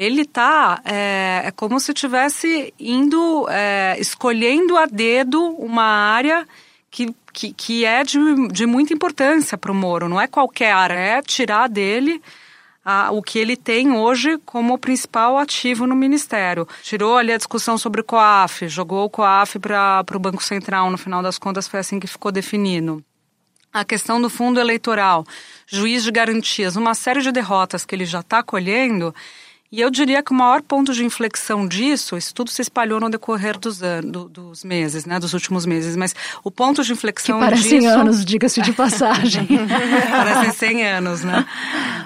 ele 0.00 0.22
está 0.22 0.80
é, 0.82 1.42
é, 1.44 1.50
como 1.50 1.78
se 1.78 1.92
estivesse 1.92 2.72
indo 2.80 3.46
é, 3.50 3.96
escolhendo 3.98 4.78
a 4.78 4.86
dedo 4.86 5.42
uma 5.58 5.84
área 5.84 6.48
que, 6.90 7.14
que, 7.34 7.52
que 7.52 7.84
é 7.84 8.02
de, 8.02 8.48
de 8.48 8.64
muita 8.64 8.94
importância 8.94 9.58
para 9.58 9.70
o 9.70 9.74
Moro. 9.74 10.08
Não 10.08 10.18
é 10.18 10.26
qualquer 10.26 10.72
área, 10.72 10.94
é 10.94 11.20
tirar 11.20 11.68
dele 11.68 12.22
a, 12.82 13.10
o 13.10 13.20
que 13.20 13.38
ele 13.38 13.58
tem 13.58 13.92
hoje 13.92 14.38
como 14.46 14.78
principal 14.78 15.36
ativo 15.36 15.86
no 15.86 15.94
Ministério. 15.94 16.66
Tirou 16.82 17.18
ali 17.18 17.34
a 17.34 17.36
discussão 17.36 17.76
sobre 17.76 18.00
o 18.00 18.04
COAF, 18.04 18.68
jogou 18.68 19.04
o 19.04 19.10
COAF 19.10 19.58
para 19.58 20.02
o 20.14 20.18
Banco 20.18 20.42
Central, 20.42 20.90
no 20.90 20.96
final 20.96 21.22
das 21.22 21.36
contas 21.36 21.68
foi 21.68 21.78
assim 21.78 22.00
que 22.00 22.06
ficou 22.06 22.32
definido. 22.32 23.04
A 23.70 23.84
questão 23.84 24.20
do 24.20 24.30
fundo 24.30 24.58
eleitoral, 24.58 25.26
juiz 25.66 26.02
de 26.02 26.10
garantias, 26.10 26.74
uma 26.74 26.94
série 26.94 27.20
de 27.20 27.30
derrotas 27.30 27.84
que 27.84 27.94
ele 27.94 28.06
já 28.06 28.20
está 28.20 28.42
colhendo 28.42 29.14
e 29.72 29.80
eu 29.80 29.88
diria 29.88 30.20
que 30.20 30.32
o 30.32 30.34
maior 30.34 30.62
ponto 30.62 30.92
de 30.92 31.04
inflexão 31.04 31.66
disso, 31.66 32.16
isso 32.16 32.34
tudo 32.34 32.50
se 32.50 32.60
espalhou 32.60 32.98
no 32.98 33.08
decorrer 33.08 33.56
dos, 33.56 33.82
anos, 33.82 34.28
dos 34.28 34.64
meses, 34.64 35.04
né, 35.04 35.20
dos 35.20 35.32
últimos 35.32 35.64
meses, 35.64 35.94
mas 35.94 36.12
o 36.42 36.50
ponto 36.50 36.82
de 36.82 36.92
inflexão 36.92 37.38
que 37.38 37.44
parecem 37.44 37.78
disso... 37.78 37.92
anos, 37.92 38.24
diga-se 38.24 38.60
de 38.62 38.72
passagem. 38.72 39.46
parecem 40.10 40.52
100 40.52 40.86
anos, 40.88 41.22
né? 41.22 41.46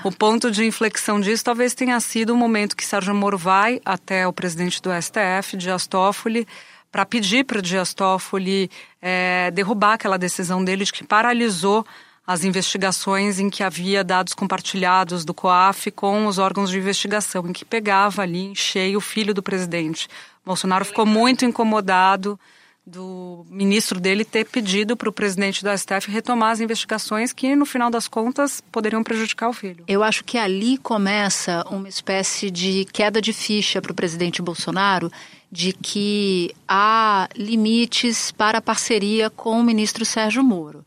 O 0.05 0.13
ponto 0.13 0.51
de 0.51 0.67
inflexão 0.67 1.19
disso 1.19 1.43
talvez 1.43 1.73
tenha 1.73 1.99
sido 2.01 2.35
o 2.35 2.37
momento 2.37 2.77
que 2.77 2.85
Sérgio 2.85 3.15
Moro 3.15 3.39
vai 3.39 3.81
até 3.83 4.29
o 4.29 4.33
presidente 4.33 4.83
do 4.83 4.91
STF, 4.91 5.57
Dias 5.57 5.87
Toffoli, 5.87 6.47
para 6.93 7.07
pedir 7.07 7.45
para 7.45 7.61
o 7.61 7.63
Dias 7.63 7.95
Toffoli 7.95 8.71
é, 9.01 9.51
derrubar 9.53 9.95
aquela 9.95 10.19
decisão 10.19 10.63
dele 10.63 10.85
de 10.85 10.93
que 10.93 11.03
paralisou 11.03 11.87
as 12.27 12.43
investigações 12.45 13.39
em 13.39 13.51
que 13.51 13.63
havia 13.63 14.03
dados 14.03 14.33
compartilhados 14.33 15.25
do 15.25 15.35
COAF 15.35 15.91
com 15.91 16.27
os 16.27 16.39
órgãos 16.39 16.71
de 16.71 16.79
investigação, 16.79 17.47
em 17.47 17.53
que 17.53 17.65
pegava 17.65 18.23
ali 18.23 18.47
em 18.47 18.55
cheio 18.55 18.99
o 18.99 19.01
filho 19.01 19.35
do 19.35 19.43
presidente. 19.43 20.09
Bolsonaro 20.45 20.85
ficou 20.85 21.05
muito 21.05 21.45
incomodado 21.45 22.39
do 22.87 23.47
ministro 23.49 23.99
dele 23.99 24.25
ter 24.25 24.45
pedido 24.45 24.95
para 24.95 25.09
o 25.09 25.13
presidente 25.13 25.65
da 25.65 25.77
STF 25.77 26.11
retomar 26.11 26.51
as 26.51 26.61
investigações 26.61 27.33
que, 27.33 27.57
no 27.57 27.65
final 27.65 27.91
das 27.91 28.07
contas, 28.07 28.63
poderiam 28.71 29.03
prejudicar 29.03 29.49
o 29.49 29.55
filho. 29.55 29.85
Eu 29.89 30.03
acho 30.03 30.23
que 30.23 30.37
ali 30.37 30.77
começa 30.77 31.65
uma 31.71 31.89
espécie 31.89 32.51
de 32.51 32.85
queda 32.93 33.23
de 33.23 33.33
ficha 33.33 33.81
para 33.81 33.93
o 33.93 33.95
presidente 33.95 34.43
Bolsonaro 34.43 35.11
de 35.51 35.73
que 35.73 36.55
há 36.69 37.29
limites 37.35 38.33
para 38.33 38.59
a 38.59 38.63
parceria 38.63 39.31
com 39.31 39.59
o 39.59 39.65
ministro 39.65 40.05
Sérgio 40.05 40.43
Moro. 40.43 40.85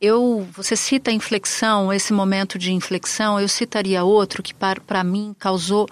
Eu, 0.00 0.48
você 0.52 0.74
cita 0.76 1.10
a 1.10 1.14
inflexão, 1.14 1.92
esse 1.92 2.12
momento 2.12 2.58
de 2.58 2.72
inflexão, 2.72 3.38
eu 3.38 3.48
citaria 3.48 4.02
outro 4.02 4.42
que 4.42 4.54
para 4.54 5.04
mim 5.04 5.34
causou 5.38 5.88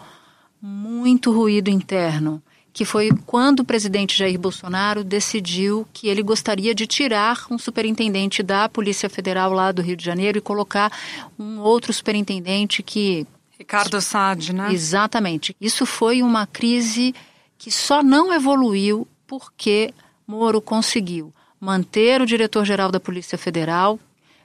muito 0.60 1.30
ruído 1.30 1.68
interno 1.68 2.42
que 2.78 2.84
foi 2.84 3.10
quando 3.26 3.58
o 3.58 3.64
presidente 3.64 4.16
Jair 4.16 4.38
Bolsonaro 4.38 5.02
decidiu 5.02 5.84
que 5.92 6.06
ele 6.06 6.22
gostaria 6.22 6.72
de 6.72 6.86
tirar 6.86 7.44
um 7.50 7.58
superintendente 7.58 8.40
da 8.40 8.68
Polícia 8.68 9.10
Federal 9.10 9.52
lá 9.52 9.72
do 9.72 9.82
Rio 9.82 9.96
de 9.96 10.04
Janeiro 10.04 10.38
e 10.38 10.40
colocar 10.40 10.92
um 11.36 11.58
outro 11.58 11.92
superintendente 11.92 12.80
que. 12.80 13.26
Ricardo 13.58 14.00
Sade, 14.00 14.52
né? 14.52 14.72
Exatamente. 14.72 15.56
Isso 15.60 15.84
foi 15.84 16.22
uma 16.22 16.46
crise 16.46 17.12
que 17.58 17.72
só 17.72 18.00
não 18.00 18.32
evoluiu 18.32 19.08
porque 19.26 19.92
Moro 20.24 20.60
conseguiu 20.60 21.32
manter 21.60 22.20
o 22.20 22.26
diretor-geral 22.26 22.90
da 22.90 23.00
Polícia 23.00 23.38
Federal, 23.38 23.98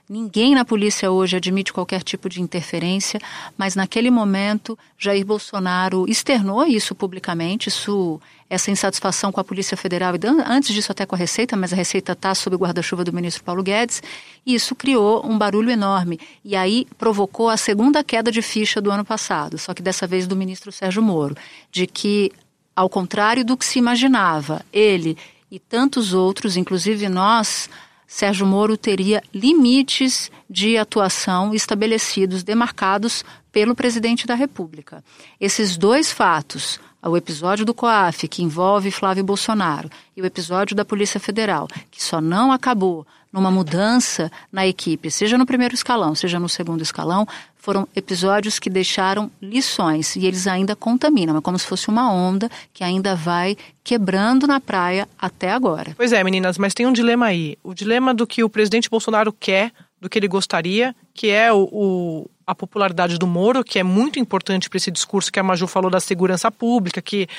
Ninguém 0.10 0.53
na 0.53 0.65
polícia 0.65 1.10
hoje 1.10 1.38
admite 1.38 1.72
qualquer 1.72 2.03
tipo 2.03 2.27
de 2.27 2.41
interferência, 2.41 3.22
mas 3.58 3.74
naquele 3.74 4.12
momento 4.12 4.77
Jair 4.98 5.25
Bolsonaro 5.25 6.05
externou 6.10 6.67
isso 6.67 6.93
publicamente, 6.93 7.70
isso, 7.70 8.20
essa 8.50 8.70
insatisfação 8.70 9.32
com 9.32 9.39
a 9.39 9.43
Polícia 9.46 9.77
Federal 9.77 10.13
e 10.13 10.20
antes 10.46 10.74
disso 10.74 10.91
até 10.91 11.05
com 11.05 11.15
a 11.15 11.17
Receita, 11.17 11.55
mas 11.55 11.72
a 11.72 11.77
Receita 11.77 12.12
está 12.12 12.36
sob 12.36 12.53
o 12.53 12.60
guarda-chuva 12.60 13.05
do 13.05 13.13
ministro 13.13 13.46
Paulo 13.46 13.63
Guedes, 13.63 14.03
e 14.46 14.53
isso 14.53 14.75
criou 14.75 15.25
um 15.25 15.38
barulho 15.38 15.72
enorme. 15.72 16.20
E 16.43 16.53
aí 16.53 16.86
provocou 16.98 17.48
a 17.48 17.55
segunda 17.55 18.03
queda 18.03 18.29
de 18.29 18.41
ficha 18.41 18.82
do 18.82 18.91
ano 18.91 19.05
passado, 19.05 19.58
só 19.58 19.74
que 19.74 19.82
dessa 19.82 20.05
vez 20.05 20.27
do 20.27 20.36
ministro 20.36 20.70
Sérgio 20.70 21.01
Moro, 21.01 21.38
de 21.72 21.88
que 21.88 22.29
ao 22.75 22.89
contrário 22.89 23.46
do 23.46 23.55
que 23.55 23.63
se 23.63 23.79
imaginava, 23.79 24.65
ele 24.74 25.17
e 25.53 25.60
tantos 25.60 26.15
outros, 26.15 26.57
inclusive 26.57 27.07
nós, 27.07 27.69
Sérgio 28.07 28.43
Moro 28.43 28.75
teria 28.75 29.22
limites 29.31 30.31
de 30.50 30.79
atuação 30.79 31.53
estabelecidos, 31.53 32.41
demarcados 32.41 33.24
pelo 33.51 33.75
presidente 33.75 34.25
da 34.25 34.33
República. 34.33 35.03
Esses 35.39 35.77
dois 35.77 36.12
fatos, 36.12 36.79
o 37.03 37.15
episódio 37.15 37.67
do 37.67 37.74
COAF, 37.74 38.27
que 38.27 38.41
envolve 38.41 38.89
Flávio 38.89 39.24
Bolsonaro, 39.24 39.91
e 40.17 40.24
o 40.24 40.25
episódio 40.25 40.75
da 40.75 40.83
Polícia 40.83 41.19
Federal, 41.19 41.67
que 41.91 42.03
só 42.03 42.19
não 42.19 42.51
acabou 42.51 43.05
numa 43.31 43.51
mudança 43.51 44.31
na 44.51 44.65
equipe, 44.65 45.12
seja 45.12 45.38
no 45.38 45.45
primeiro 45.45 45.75
escalão, 45.75 46.15
seja 46.15 46.39
no 46.39 46.50
segundo 46.50 46.81
escalão, 46.81 47.27
foram 47.63 47.88
episódios 47.96 48.60
que 48.60 48.70
deixaram 48.70 49.32
lições 49.41 50.17
e 50.17 50.25
eles 50.25 50.48
ainda 50.48 50.75
contaminam. 50.75 51.38
É 51.38 51.39
como 51.39 51.58
se 51.58 51.65
fosse 51.65 51.88
uma 51.88 52.12
onda 52.12 52.51
que 52.74 52.84
ainda 52.84 53.15
vai 53.15 53.55
quebrando 53.82 54.46
na 54.46 54.60
praia 54.60 55.08
até 55.17 55.50
agora. 55.50 55.93
Pois 55.96 56.12
é, 56.12 56.22
meninas, 56.25 56.58
mas 56.58 56.74
tem 56.74 56.86
um 56.86 56.91
dilema 56.91 57.27
aí. 57.27 57.58
O 57.63 57.74
dilema 57.74 58.13
do 58.13 58.27
que 58.27 58.43
o 58.43 58.50
presidente 58.50 58.89
Bolsonaro 58.89 59.32
quer, 59.32 59.72
do 59.98 60.10
que 60.10 60.20
ele 60.20 60.27
gostaria, 60.27 60.93
que 61.13 61.29
é 61.29 61.53
o, 61.53 61.70
o 61.72 62.29
a 62.46 62.53
popularidade 62.53 63.17
do 63.17 63.25
Moro, 63.25 63.63
que 63.63 63.79
é 63.79 63.84
muito 63.84 64.20
importante 64.20 64.70
para 64.70 64.75
esse 64.75 64.91
discurso 64.91 65.32
que 65.32 65.39
a 65.39 65.43
Maju 65.43 65.65
falou 65.65 65.89
da 65.89 66.01
segurança 66.01 66.51
pública, 66.51 67.01
que 67.01 67.29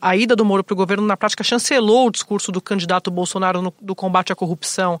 a 0.00 0.16
ida 0.16 0.36
do 0.36 0.44
Moro 0.44 0.62
para 0.62 0.74
o 0.74 0.76
governo, 0.76 1.04
na 1.04 1.16
prática, 1.16 1.42
chancelou 1.42 2.06
o 2.06 2.12
discurso 2.12 2.52
do 2.52 2.60
candidato 2.60 3.10
Bolsonaro 3.10 3.60
no, 3.60 3.74
do 3.82 3.96
combate 3.96 4.32
à 4.32 4.36
corrupção 4.36 5.00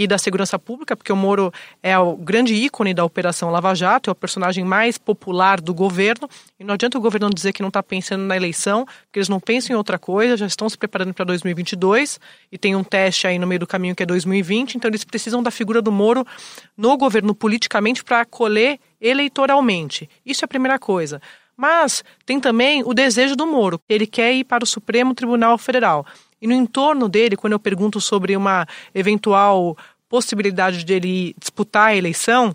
e 0.00 0.06
da 0.06 0.16
segurança 0.16 0.58
pública, 0.58 0.96
porque 0.96 1.12
o 1.12 1.16
Moro 1.16 1.52
é 1.82 1.98
o 1.98 2.16
grande 2.16 2.54
ícone 2.54 2.94
da 2.94 3.04
Operação 3.04 3.50
Lava 3.50 3.74
Jato, 3.74 4.08
é 4.08 4.12
o 4.12 4.14
personagem 4.14 4.64
mais 4.64 4.96
popular 4.96 5.60
do 5.60 5.74
governo, 5.74 6.26
e 6.58 6.64
não 6.64 6.72
adianta 6.72 6.96
o 6.96 7.00
governo 7.02 7.28
dizer 7.28 7.52
que 7.52 7.60
não 7.60 7.68
está 7.68 7.82
pensando 7.82 8.22
na 8.22 8.34
eleição, 8.34 8.86
porque 8.86 9.18
eles 9.18 9.28
não 9.28 9.38
pensam 9.38 9.74
em 9.74 9.76
outra 9.76 9.98
coisa, 9.98 10.38
já 10.38 10.46
estão 10.46 10.70
se 10.70 10.78
preparando 10.78 11.12
para 11.12 11.26
2022, 11.26 12.18
e 12.50 12.56
tem 12.56 12.74
um 12.74 12.82
teste 12.82 13.26
aí 13.26 13.38
no 13.38 13.46
meio 13.46 13.58
do 13.58 13.66
caminho 13.66 13.94
que 13.94 14.02
é 14.02 14.06
2020, 14.06 14.76
então 14.76 14.88
eles 14.88 15.04
precisam 15.04 15.42
da 15.42 15.50
figura 15.50 15.82
do 15.82 15.92
Moro 15.92 16.26
no 16.74 16.96
governo 16.96 17.34
politicamente 17.34 18.02
para 18.02 18.22
acolher 18.22 18.80
eleitoralmente. 18.98 20.08
Isso 20.24 20.42
é 20.42 20.46
a 20.46 20.48
primeira 20.48 20.78
coisa. 20.78 21.20
Mas 21.54 22.02
tem 22.24 22.40
também 22.40 22.82
o 22.86 22.94
desejo 22.94 23.36
do 23.36 23.46
Moro. 23.46 23.78
Ele 23.86 24.06
quer 24.06 24.32
ir 24.32 24.44
para 24.44 24.64
o 24.64 24.66
Supremo 24.66 25.14
Tribunal 25.14 25.58
Federal. 25.58 26.06
E 26.40 26.46
no 26.46 26.54
entorno 26.54 27.08
dele, 27.08 27.36
quando 27.36 27.52
eu 27.52 27.58
pergunto 27.58 28.00
sobre 28.00 28.36
uma 28.36 28.66
eventual 28.94 29.76
possibilidade 30.08 30.84
de 30.84 30.92
ele 30.92 31.34
disputar 31.38 31.88
a 31.88 31.96
eleição, 31.96 32.54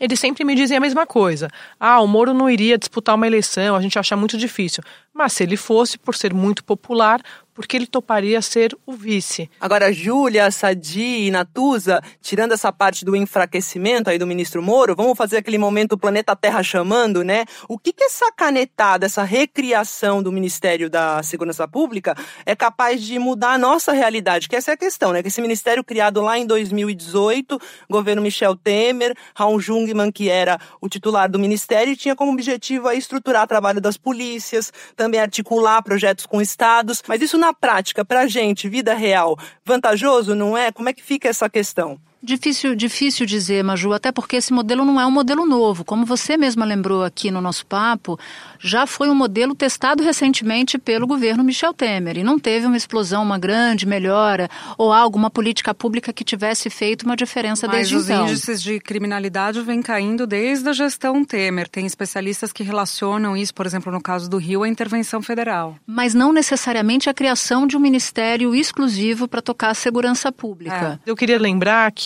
eles 0.00 0.20
sempre 0.20 0.44
me 0.44 0.54
dizem 0.54 0.76
a 0.76 0.80
mesma 0.80 1.06
coisa. 1.06 1.48
Ah, 1.80 2.00
o 2.00 2.06
Moro 2.06 2.34
não 2.34 2.50
iria 2.50 2.76
disputar 2.76 3.14
uma 3.14 3.26
eleição, 3.26 3.74
a 3.74 3.80
gente 3.80 3.98
acha 3.98 4.16
muito 4.16 4.36
difícil. 4.36 4.82
Mas 5.16 5.32
se 5.32 5.42
ele 5.42 5.56
fosse, 5.56 5.96
por 5.98 6.14
ser 6.14 6.34
muito 6.34 6.62
popular, 6.62 7.22
porque 7.56 7.74
ele 7.74 7.86
toparia 7.86 8.42
ser 8.42 8.76
o 8.84 8.92
vice. 8.92 9.50
Agora, 9.58 9.90
Júlia, 9.90 10.50
Sadi 10.50 11.26
e 11.26 11.30
Natuza, 11.30 12.02
tirando 12.20 12.52
essa 12.52 12.70
parte 12.70 13.02
do 13.02 13.16
enfraquecimento 13.16 14.10
aí 14.10 14.18
do 14.18 14.26
ministro 14.26 14.62
Moro, 14.62 14.94
vamos 14.94 15.16
fazer 15.16 15.38
aquele 15.38 15.56
momento 15.56 15.96
planeta 15.96 16.36
Terra 16.36 16.62
chamando, 16.62 17.24
né? 17.24 17.46
O 17.66 17.78
que 17.78 17.94
que 17.94 18.04
essa 18.04 18.30
canetada, 18.30 19.06
essa 19.06 19.24
recriação 19.24 20.22
do 20.22 20.30
Ministério 20.30 20.90
da 20.90 21.22
Segurança 21.22 21.66
Pública 21.66 22.14
é 22.44 22.54
capaz 22.54 23.00
de 23.00 23.18
mudar 23.18 23.52
a 23.52 23.58
nossa 23.58 23.90
realidade? 23.92 24.50
Que 24.50 24.56
essa 24.56 24.72
é 24.72 24.74
a 24.74 24.76
questão, 24.76 25.14
né? 25.14 25.22
Que 25.22 25.28
esse 25.28 25.40
ministério 25.40 25.82
criado 25.82 26.20
lá 26.20 26.38
em 26.38 26.44
2018, 26.44 27.58
governo 27.88 28.20
Michel 28.20 28.54
Temer, 28.54 29.16
Raul 29.34 29.58
Jungmann, 29.58 30.12
que 30.12 30.28
era 30.28 30.60
o 30.78 30.90
titular 30.90 31.30
do 31.30 31.38
ministério, 31.38 31.96
tinha 31.96 32.14
como 32.14 32.32
objetivo 32.32 32.86
a 32.86 32.94
estruturar 32.94 33.44
o 33.44 33.48
trabalho 33.48 33.80
das 33.80 33.96
polícias, 33.96 34.70
também 34.94 35.05
articular 35.18 35.82
projetos 35.82 36.26
com 36.26 36.40
estados, 36.40 37.02
mas 37.06 37.22
isso 37.22 37.38
na 37.38 37.52
prática, 37.52 38.04
para 38.04 38.20
a 38.20 38.26
gente, 38.26 38.68
vida 38.68 38.94
real, 38.94 39.38
vantajoso, 39.64 40.34
não 40.34 40.56
é? 40.56 40.72
Como 40.72 40.88
é 40.88 40.92
que 40.92 41.02
fica 41.02 41.28
essa 41.28 41.48
questão? 41.48 41.98
Difícil, 42.22 42.74
difícil 42.74 43.26
dizer, 43.26 43.62
Maju, 43.62 43.92
até 43.92 44.10
porque 44.10 44.36
esse 44.36 44.52
modelo 44.52 44.84
não 44.84 45.00
é 45.00 45.06
um 45.06 45.10
modelo 45.10 45.44
novo. 45.44 45.84
Como 45.84 46.04
você 46.04 46.36
mesma 46.36 46.64
lembrou 46.64 47.04
aqui 47.04 47.30
no 47.30 47.40
nosso 47.40 47.64
papo, 47.66 48.18
já 48.58 48.86
foi 48.86 49.10
um 49.10 49.14
modelo 49.14 49.54
testado 49.54 50.02
recentemente 50.02 50.78
pelo 50.78 51.06
governo 51.06 51.44
Michel 51.44 51.74
Temer 51.74 52.16
e 52.18 52.24
não 52.24 52.38
teve 52.38 52.66
uma 52.66 52.76
explosão, 52.76 53.22
uma 53.22 53.38
grande 53.38 53.86
melhora 53.86 54.48
ou 54.78 54.92
algo, 54.92 55.18
uma 55.18 55.30
política 55.30 55.74
pública 55.74 56.12
que 56.12 56.24
tivesse 56.24 56.70
feito 56.70 57.02
uma 57.02 57.14
diferença 57.14 57.66
Mas 57.66 57.76
desde 57.76 57.96
os 57.96 58.08
então. 58.08 58.24
os 58.24 58.30
índices 58.30 58.62
de 58.62 58.80
criminalidade 58.80 59.60
vêm 59.60 59.82
caindo 59.82 60.26
desde 60.26 60.68
a 60.68 60.72
gestão 60.72 61.24
Temer. 61.24 61.68
Tem 61.68 61.84
especialistas 61.84 62.50
que 62.50 62.62
relacionam 62.62 63.36
isso, 63.36 63.54
por 63.54 63.66
exemplo, 63.66 63.92
no 63.92 64.00
caso 64.00 64.28
do 64.28 64.38
Rio, 64.38 64.62
à 64.62 64.68
intervenção 64.68 65.20
federal. 65.20 65.76
Mas 65.86 66.14
não 66.14 66.32
necessariamente 66.32 67.10
a 67.10 67.14
criação 67.14 67.66
de 67.66 67.76
um 67.76 67.80
ministério 67.80 68.54
exclusivo 68.54 69.28
para 69.28 69.42
tocar 69.42 69.70
a 69.70 69.74
segurança 69.74 70.32
pública. 70.32 70.98
É. 71.04 71.10
Eu 71.10 71.14
queria 71.14 71.38
lembrar 71.38 71.92
que 71.92 72.05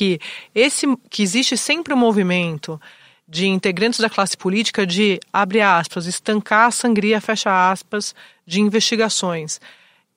esse 0.54 0.87
que 1.09 1.23
existe 1.23 1.57
sempre 1.57 1.92
um 1.92 1.97
movimento 1.97 2.80
de 3.28 3.47
integrantes 3.47 4.00
da 4.00 4.11
classe 4.11 4.37
política 4.37 4.85
de, 4.85 5.21
abre 5.33 5.61
aspas, 5.61 6.07
estancar 6.07 6.66
a 6.66 6.71
sangria, 6.71 7.21
fecha 7.21 7.71
aspas, 7.71 8.14
de 8.45 8.61
investigações, 8.61 9.61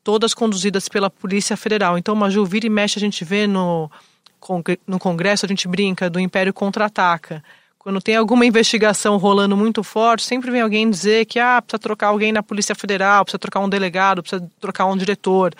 todas 0.04 0.34
conduzidas 0.34 0.90
pela 0.90 1.10
Polícia 1.10 1.56
Federal. 1.56 1.98
Então, 1.98 2.16
Maju, 2.16 2.44
vira 2.44 2.66
e 2.66 2.70
mexe, 2.70 2.98
a 2.98 3.00
gente 3.00 3.24
vê 3.24 3.46
no, 3.46 3.90
no 4.88 5.00
Congresso, 5.00 5.46
a 5.46 5.50
gente 5.50 5.68
brinca 5.68 6.10
do 6.10 6.20
Império 6.20 6.52
Contra-Ataca. 6.52 7.44
Quando 7.84 8.02
tem 8.02 8.16
alguma 8.16 8.46
investigação 8.46 9.18
rolando 9.18 9.58
muito 9.58 9.84
forte, 9.84 10.24
sempre 10.24 10.50
vem 10.50 10.62
alguém 10.62 10.90
dizer 10.90 11.26
que 11.26 11.38
ah, 11.38 11.62
precisa 11.62 11.78
trocar 11.78 12.08
alguém 12.08 12.32
na 12.32 12.42
Polícia 12.42 12.74
Federal, 12.74 13.26
precisa 13.26 13.38
trocar 13.38 13.60
um 13.60 13.68
delegado, 13.68 14.24
precisa 14.24 14.50
trocar 14.60 14.86
um 14.86 14.96
diretor. 14.96 15.54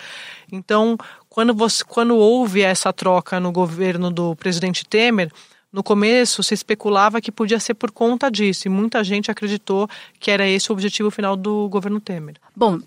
Então, 0.50 0.96
quando, 1.34 1.52
você, 1.52 1.82
quando 1.82 2.14
houve 2.14 2.60
essa 2.60 2.92
troca 2.92 3.40
no 3.40 3.50
governo 3.50 4.08
do 4.08 4.36
presidente 4.36 4.86
Temer, 4.86 5.32
no 5.72 5.82
começo 5.82 6.44
se 6.44 6.54
especulava 6.54 7.20
que 7.20 7.32
podia 7.32 7.58
ser 7.58 7.74
por 7.74 7.90
conta 7.90 8.30
disso, 8.30 8.68
e 8.68 8.70
muita 8.70 9.02
gente 9.02 9.32
acreditou 9.32 9.88
que 10.20 10.30
era 10.30 10.46
esse 10.46 10.70
o 10.70 10.72
objetivo 10.72 11.10
final 11.10 11.36
do 11.36 11.68
governo 11.68 11.98
Temer. 11.98 12.36
Bom, 12.54 12.78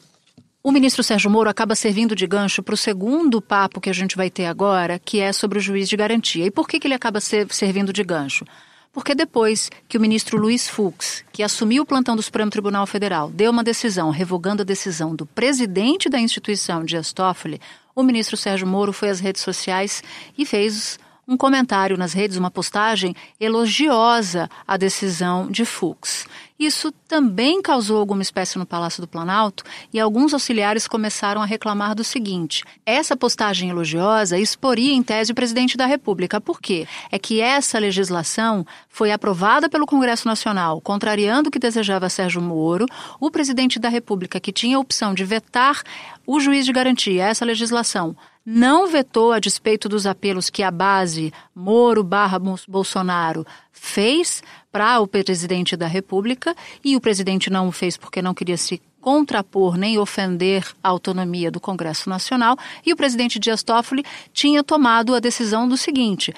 o 0.64 0.72
ministro 0.72 1.04
Sérgio 1.04 1.30
Moro 1.30 1.50
acaba 1.50 1.76
servindo 1.76 2.16
de 2.16 2.26
gancho 2.26 2.64
para 2.64 2.74
o 2.74 2.78
segundo 2.78 3.42
papo 3.42 3.82
que 3.82 3.90
a 3.90 3.94
gente 3.94 4.16
vai 4.16 4.30
ter 4.30 4.46
agora, 4.46 4.98
que 4.98 5.20
é 5.20 5.34
sobre 5.34 5.58
o 5.58 5.62
juiz 5.62 5.90
de 5.90 5.98
garantia. 5.98 6.46
E 6.46 6.52
por 6.52 6.70
que, 6.70 6.80
que 6.80 6.88
ele 6.88 6.94
acaba 6.94 7.20
ser, 7.20 7.54
servindo 7.54 7.92
de 7.92 8.02
gancho? 8.02 8.46
Porque 8.94 9.14
depois 9.14 9.70
que 9.90 9.98
o 9.98 10.02
ministro 10.02 10.40
Luiz 10.40 10.70
Fux, 10.70 11.22
que 11.34 11.44
assumiu 11.44 11.84
o 11.84 11.86
plantão 11.86 12.16
do 12.16 12.24
Supremo 12.24 12.50
Tribunal 12.50 12.88
Federal, 12.88 13.30
deu 13.30 13.52
uma 13.52 13.64
decisão 13.64 14.10
revogando 14.10 14.62
a 14.62 14.66
decisão 14.66 15.14
do 15.14 15.26
presidente 15.26 16.08
da 16.08 16.18
instituição, 16.18 16.86
Dias 16.86 17.12
Toffoli, 17.12 17.60
o 17.98 18.04
ministro 18.04 18.38
Sérgio 18.38 18.68
Moro 18.68 18.94
foi 18.94 19.10
às 19.10 19.20
redes 19.20 19.42
sociais 19.42 20.04
e 20.38 20.46
fez 20.46 21.00
um 21.28 21.36
comentário 21.36 21.98
nas 21.98 22.14
redes, 22.14 22.38
uma 22.38 22.52
postagem 22.52 23.16
elogiosa 23.40 24.48
à 24.68 24.78
decisão 24.78 25.50
de 25.50 25.66
Fux. 25.66 26.28
Isso 26.60 26.92
também 27.08 27.62
causou 27.62 28.00
alguma 28.00 28.24
espécie 28.24 28.58
no 28.58 28.66
Palácio 28.66 29.00
do 29.00 29.08
Planalto 29.08 29.64
e 29.94 30.00
alguns 30.00 30.34
auxiliares 30.34 30.88
começaram 30.88 31.42
a 31.42 31.46
reclamar 31.46 31.94
do 31.94 32.04
seguinte: 32.04 32.64
essa 32.84 33.16
postagem 33.16 33.70
elogiosa 33.70 34.40
exporia 34.40 34.94
em 34.94 35.04
tese 35.04 35.32
o 35.32 35.36
presidente 35.36 35.78
da 35.78 35.86
República. 35.86 36.42
Por 36.42 36.60
quê? 36.60 36.88
É 37.12 37.20
que 37.20 37.42
essa 37.42 37.78
legislação 37.78 38.66
foi 38.90 39.12
aprovada 39.12 39.70
pelo 39.70 39.86
Congresso 39.86 40.28
Nacional, 40.28 40.82
contrariando 40.82 41.50
o 41.50 41.52
que 41.52 41.60
desejava 41.60 42.10
Sérgio 42.10 42.42
Moro. 42.42 42.88
O 43.20 43.30
presidente 43.30 43.78
da 43.78 43.90
República, 43.90 44.40
que 44.40 44.52
tinha 44.52 44.78
a 44.78 44.80
opção 44.80 45.14
de 45.14 45.24
vetar 45.24 45.84
o 46.26 46.40
juiz 46.40 46.66
de 46.66 46.74
garantia, 46.74 47.26
essa 47.26 47.46
legislação, 47.46 48.16
não 48.50 48.88
vetou 48.88 49.34
a 49.34 49.40
despeito 49.40 49.90
dos 49.90 50.06
apelos 50.06 50.50
que 50.50 50.64
a 50.64 50.72
base 50.72 51.34
Moro 51.54 52.02
barra 52.02 52.40
Bolsonaro 52.66 53.46
fez 53.74 54.42
para 54.72 55.02
o 55.02 55.08
presidente 55.08 55.76
da 55.76 55.86
República 55.86 56.56
e 56.82 56.96
o 56.96 57.02
presidente 57.02 57.50
não 57.50 57.68
o 57.68 57.74
fez 57.74 57.98
porque 57.98 58.22
não 58.22 58.34
queria 58.34 58.56
se 58.56 58.82
contrapor 59.02 59.76
nem 59.76 60.00
ofender 60.00 60.66
a 60.82 60.88
autonomia 60.88 61.52
do 61.52 61.60
Congresso 61.60 62.10
Nacional 62.10 62.56
e 62.86 62.94
o 62.94 62.96
presidente 62.96 63.38
Dias 63.38 63.64
Toffoli 63.64 64.06
tinha 64.32 64.64
tomado 64.64 65.14
a 65.14 65.20
decisão 65.20 65.68
do 65.68 65.76
seguinte: 65.76 66.34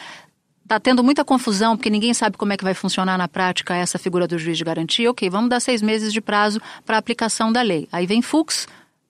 Está 0.64 0.80
tendo 0.80 1.04
muita 1.04 1.26
confusão, 1.26 1.76
porque 1.76 1.90
ninguém 1.90 2.14
sabe 2.14 2.38
como 2.38 2.54
é 2.54 2.58
que 2.58 2.64
vai 2.64 2.76
funcionar 2.76 3.18
na 3.18 3.28
prática 3.28 3.76
essa 3.76 3.98
figura 3.98 4.28
do 4.28 4.38
juiz 4.38 4.56
de 4.56 4.64
garantia. 4.64 5.10
Ok, 5.10 5.28
vamos 5.28 5.50
dar 5.50 5.60
seis 5.60 5.82
meses 5.82 6.14
de 6.14 6.22
prazo 6.22 6.62
para 6.86 6.98
aplicação 6.98 7.52
da 7.52 7.62
lei. 7.64 7.88
Aí 7.92 8.06
vem 8.06 8.22
Fux, 8.22 8.68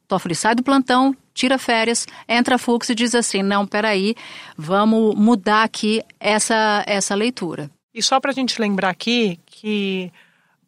Toffoli 0.10 0.34
sai 0.34 0.56
do 0.56 0.64
plantão, 0.64 1.16
tira 1.36 1.60
férias, 1.60 2.08
entra 2.28 2.58
Fux 2.58 2.90
e 2.90 2.96
diz 2.96 3.14
assim: 3.14 3.44
não, 3.44 3.66
peraí, 3.66 4.16
vamos 4.58 5.16
mudar 5.16 5.64
aqui 5.64 6.02
essa, 6.20 6.84
essa 6.88 7.14
leitura. 7.14 7.70
E 7.94 8.02
só 8.02 8.20
para 8.20 8.32
a 8.32 8.34
gente 8.34 8.60
lembrar 8.60 8.90
aqui 8.90 9.40
que 9.46 10.12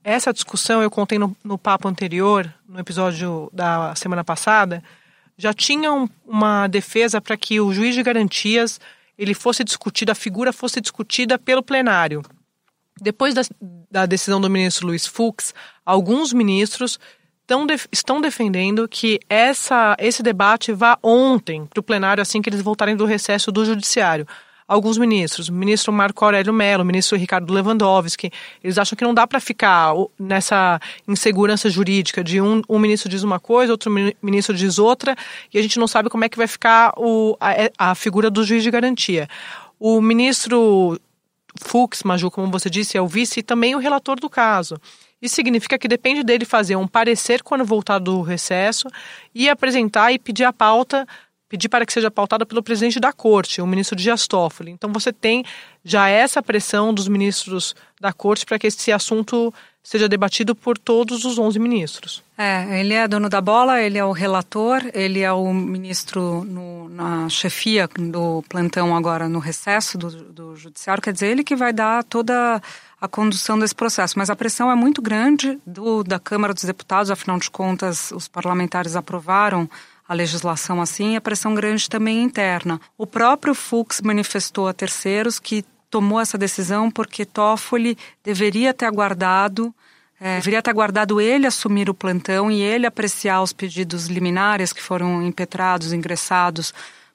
essa 0.03 0.31
discussão 0.31 0.83
eu 0.83 0.91
contei 0.91 1.17
no, 1.17 1.35
no 1.43 1.57
papo 1.57 1.87
anterior, 1.87 2.53
no 2.69 2.79
episódio 2.79 3.49
da 3.51 3.95
semana 3.95 4.23
passada, 4.23 4.83
já 5.35 5.51
tinha 5.53 5.91
um, 5.91 6.07
uma 6.23 6.67
defesa 6.67 7.19
para 7.19 7.35
que 7.35 7.59
o 7.59 7.73
juiz 7.73 7.95
de 7.95 8.03
garantias 8.03 8.79
ele 9.17 9.33
fosse 9.33 9.63
discutido, 9.63 10.11
a 10.11 10.15
figura 10.15 10.53
fosse 10.53 10.79
discutida 10.79 11.39
pelo 11.39 11.63
plenário. 11.63 12.21
Depois 13.01 13.33
da, 13.33 13.41
da 13.89 14.05
decisão 14.05 14.39
do 14.39 14.49
ministro 14.49 14.85
Luiz 14.85 15.07
Fux, 15.07 15.51
alguns 15.83 16.31
ministros 16.31 16.99
estão, 17.51 17.67
estão 17.91 18.21
defendendo 18.21 18.87
que 18.87 19.19
essa, 19.29 19.95
esse 19.99 20.23
debate 20.23 20.71
vá 20.71 20.97
ontem 21.03 21.65
para 21.65 21.79
o 21.79 21.83
plenário, 21.83 22.21
assim 22.21 22.41
que 22.41 22.49
eles 22.49 22.61
voltarem 22.61 22.95
do 22.95 23.05
recesso 23.05 23.51
do 23.51 23.65
judiciário. 23.65 24.25
Alguns 24.67 24.97
ministros, 24.97 25.49
o 25.49 25.53
ministro 25.53 25.91
Marco 25.91 26.23
Aurélio 26.23 26.53
Mello, 26.53 26.81
o 26.81 26.85
ministro 26.85 27.17
Ricardo 27.17 27.53
Lewandowski, 27.53 28.31
eles 28.63 28.77
acham 28.77 28.95
que 28.95 29.03
não 29.03 29.13
dá 29.13 29.27
para 29.27 29.41
ficar 29.41 29.91
nessa 30.17 30.79
insegurança 31.05 31.69
jurídica 31.69 32.23
de 32.23 32.39
um, 32.39 32.61
um 32.69 32.79
ministro 32.79 33.09
diz 33.09 33.21
uma 33.21 33.37
coisa, 33.37 33.73
outro 33.73 33.91
ministro 34.23 34.55
diz 34.55 34.79
outra, 34.79 35.13
e 35.53 35.59
a 35.59 35.61
gente 35.61 35.77
não 35.77 35.87
sabe 35.87 36.09
como 36.09 36.23
é 36.23 36.29
que 36.29 36.37
vai 36.37 36.47
ficar 36.47 36.93
o, 36.95 37.35
a, 37.37 37.89
a 37.91 37.95
figura 37.95 38.29
do 38.29 38.45
juiz 38.45 38.63
de 38.63 38.71
garantia. 38.71 39.27
O 39.77 39.99
ministro 39.99 40.97
Fux, 41.59 42.03
Maju, 42.03 42.31
como 42.31 42.49
você 42.49 42.69
disse, 42.69 42.97
é 42.97 43.01
o 43.01 43.07
vice 43.07 43.41
e 43.41 43.43
também 43.43 43.75
o 43.75 43.79
relator 43.79 44.21
do 44.21 44.29
caso. 44.29 44.77
Isso 45.21 45.35
significa 45.35 45.77
que 45.77 45.87
depende 45.87 46.23
dele 46.23 46.45
fazer 46.45 46.75
um 46.75 46.87
parecer 46.87 47.43
quando 47.43 47.63
voltar 47.63 47.99
do 47.99 48.21
recesso 48.21 48.87
e 49.35 49.49
apresentar 49.49 50.11
e 50.11 50.17
pedir 50.17 50.43
a 50.43 50.51
pauta, 50.51 51.07
pedir 51.47 51.69
para 51.69 51.85
que 51.85 51.93
seja 51.93 52.09
pautada 52.09 52.45
pelo 52.45 52.63
presidente 52.63 52.99
da 52.99 53.13
corte, 53.13 53.61
o 53.61 53.67
ministro 53.67 53.95
Dias 53.95 54.27
Toffoli. 54.27 54.71
Então 54.71 54.91
você 54.91 55.13
tem 55.13 55.43
já 55.83 56.09
essa 56.09 56.41
pressão 56.41 56.93
dos 56.93 57.07
ministros 57.07 57.75
da 57.99 58.11
corte 58.11 58.45
para 58.45 58.57
que 58.57 58.67
esse 58.67 58.91
assunto 58.91 59.53
seja 59.83 60.07
debatido 60.07 60.55
por 60.55 60.77
todos 60.77 61.25
os 61.25 61.39
11 61.39 61.59
ministros. 61.59 62.23
É, 62.37 62.79
ele 62.79 62.93
é 62.93 63.07
dono 63.07 63.29
da 63.29 63.41
bola, 63.41 63.81
ele 63.81 63.97
é 63.97 64.05
o 64.05 64.11
relator, 64.11 64.81
ele 64.93 65.21
é 65.21 65.31
o 65.31 65.53
ministro 65.53 66.43
no, 66.43 66.89
na 66.89 67.27
chefia 67.29 67.87
do 67.87 68.43
plantão 68.47 68.95
agora 68.95 69.27
no 69.27 69.39
recesso 69.39 69.97
do, 69.97 70.09
do 70.31 70.55
judiciário, 70.55 71.01
quer 71.01 71.13
dizer, 71.13 71.27
ele 71.27 71.43
que 71.43 71.55
vai 71.55 71.73
dar 71.73 72.03
toda 72.03 72.61
a 72.99 73.07
condução 73.07 73.57
desse 73.57 73.73
processo. 73.73 74.17
Mas 74.17 74.29
a 74.29 74.35
pressão 74.35 74.71
é 74.71 74.75
muito 74.75 75.01
grande 75.01 75.59
do, 75.65 76.03
da 76.03 76.19
Câmara 76.19 76.53
dos 76.53 76.63
Deputados, 76.63 77.09
afinal 77.09 77.39
de 77.39 77.49
contas, 77.49 78.11
os 78.11 78.27
parlamentares 78.27 78.95
aprovaram 78.95 79.67
a 80.07 80.13
legislação 80.13 80.81
assim, 80.81 81.13
e 81.13 81.15
a 81.15 81.21
pressão 81.21 81.55
grande 81.55 81.89
também 81.89 82.21
interna. 82.21 82.79
O 82.97 83.07
próprio 83.07 83.55
Fux 83.55 84.01
manifestou 84.01 84.67
a 84.67 84.73
terceiros 84.73 85.39
que 85.39 85.63
tomou 85.91 86.19
essa 86.19 86.37
decisão 86.37 86.89
porque 86.89 87.25
Toffoli 87.25 87.97
deveria 88.23 88.73
ter 88.73 88.85
aguardado 88.85 89.73
é, 90.23 90.35
deveria 90.35 90.61
ter 90.61 90.69
aguardado 90.69 91.19
ele 91.19 91.47
assumir 91.47 91.89
o 91.89 91.95
plantão 91.95 92.51
e 92.51 92.61
ele 92.61 92.85
apreciar 92.85 93.41
os 93.41 93.51
pedidos 93.51 94.05
liminares 94.05 94.71
que 94.71 94.81
foram 94.81 95.23
impetrados, 95.23 95.93
ingressados 95.93 96.71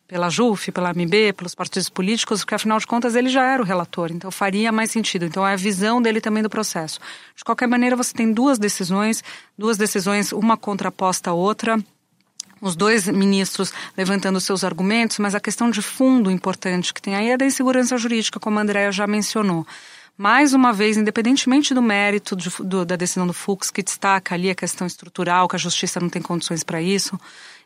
pela 0.08 0.28
JUF, 0.28 0.72
pela 0.72 0.90
MB, 0.90 1.32
pelos 1.36 1.54
partidos 1.54 1.88
políticos, 1.88 2.40
porque 2.40 2.56
afinal 2.56 2.80
de 2.80 2.86
contas 2.86 3.14
ele 3.14 3.28
já 3.28 3.44
era 3.44 3.62
o 3.62 3.64
relator, 3.64 4.10
então 4.10 4.28
faria 4.32 4.72
mais 4.72 4.90
sentido. 4.90 5.24
Então 5.24 5.46
é 5.46 5.52
a 5.52 5.56
visão 5.56 6.02
dele 6.02 6.20
também 6.20 6.42
do 6.42 6.50
processo. 6.50 6.98
De 7.36 7.44
qualquer 7.44 7.68
maneira, 7.68 7.94
você 7.94 8.12
tem 8.12 8.32
duas 8.32 8.58
decisões, 8.58 9.22
duas 9.56 9.76
decisões, 9.76 10.32
uma 10.32 10.56
contraposta 10.56 11.30
à 11.30 11.32
outra. 11.32 11.78
Os 12.66 12.74
dois 12.74 13.06
ministros 13.06 13.72
levantando 13.96 14.40
seus 14.40 14.64
argumentos, 14.64 15.18
mas 15.18 15.36
a 15.36 15.40
questão 15.40 15.70
de 15.70 15.80
fundo 15.80 16.32
importante 16.32 16.92
que 16.92 17.00
tem 17.00 17.14
aí 17.14 17.30
é 17.30 17.36
da 17.36 17.46
insegurança 17.46 17.96
jurídica, 17.96 18.40
como 18.40 18.58
a 18.58 18.62
Andrea 18.62 18.90
já 18.90 19.06
mencionou. 19.06 19.64
Mais 20.18 20.52
uma 20.52 20.72
vez, 20.72 20.96
independentemente 20.96 21.72
do 21.72 21.80
mérito 21.80 22.34
de, 22.34 22.50
do, 22.64 22.84
da 22.84 22.96
decisão 22.96 23.24
do 23.24 23.32
Fux, 23.32 23.70
que 23.70 23.84
destaca 23.84 24.34
ali 24.34 24.50
a 24.50 24.54
questão 24.54 24.84
estrutural, 24.84 25.46
que 25.46 25.54
a 25.54 25.58
justiça 25.58 26.00
não 26.00 26.08
tem 26.08 26.20
condições 26.20 26.64
para 26.64 26.82
isso, 26.82 27.20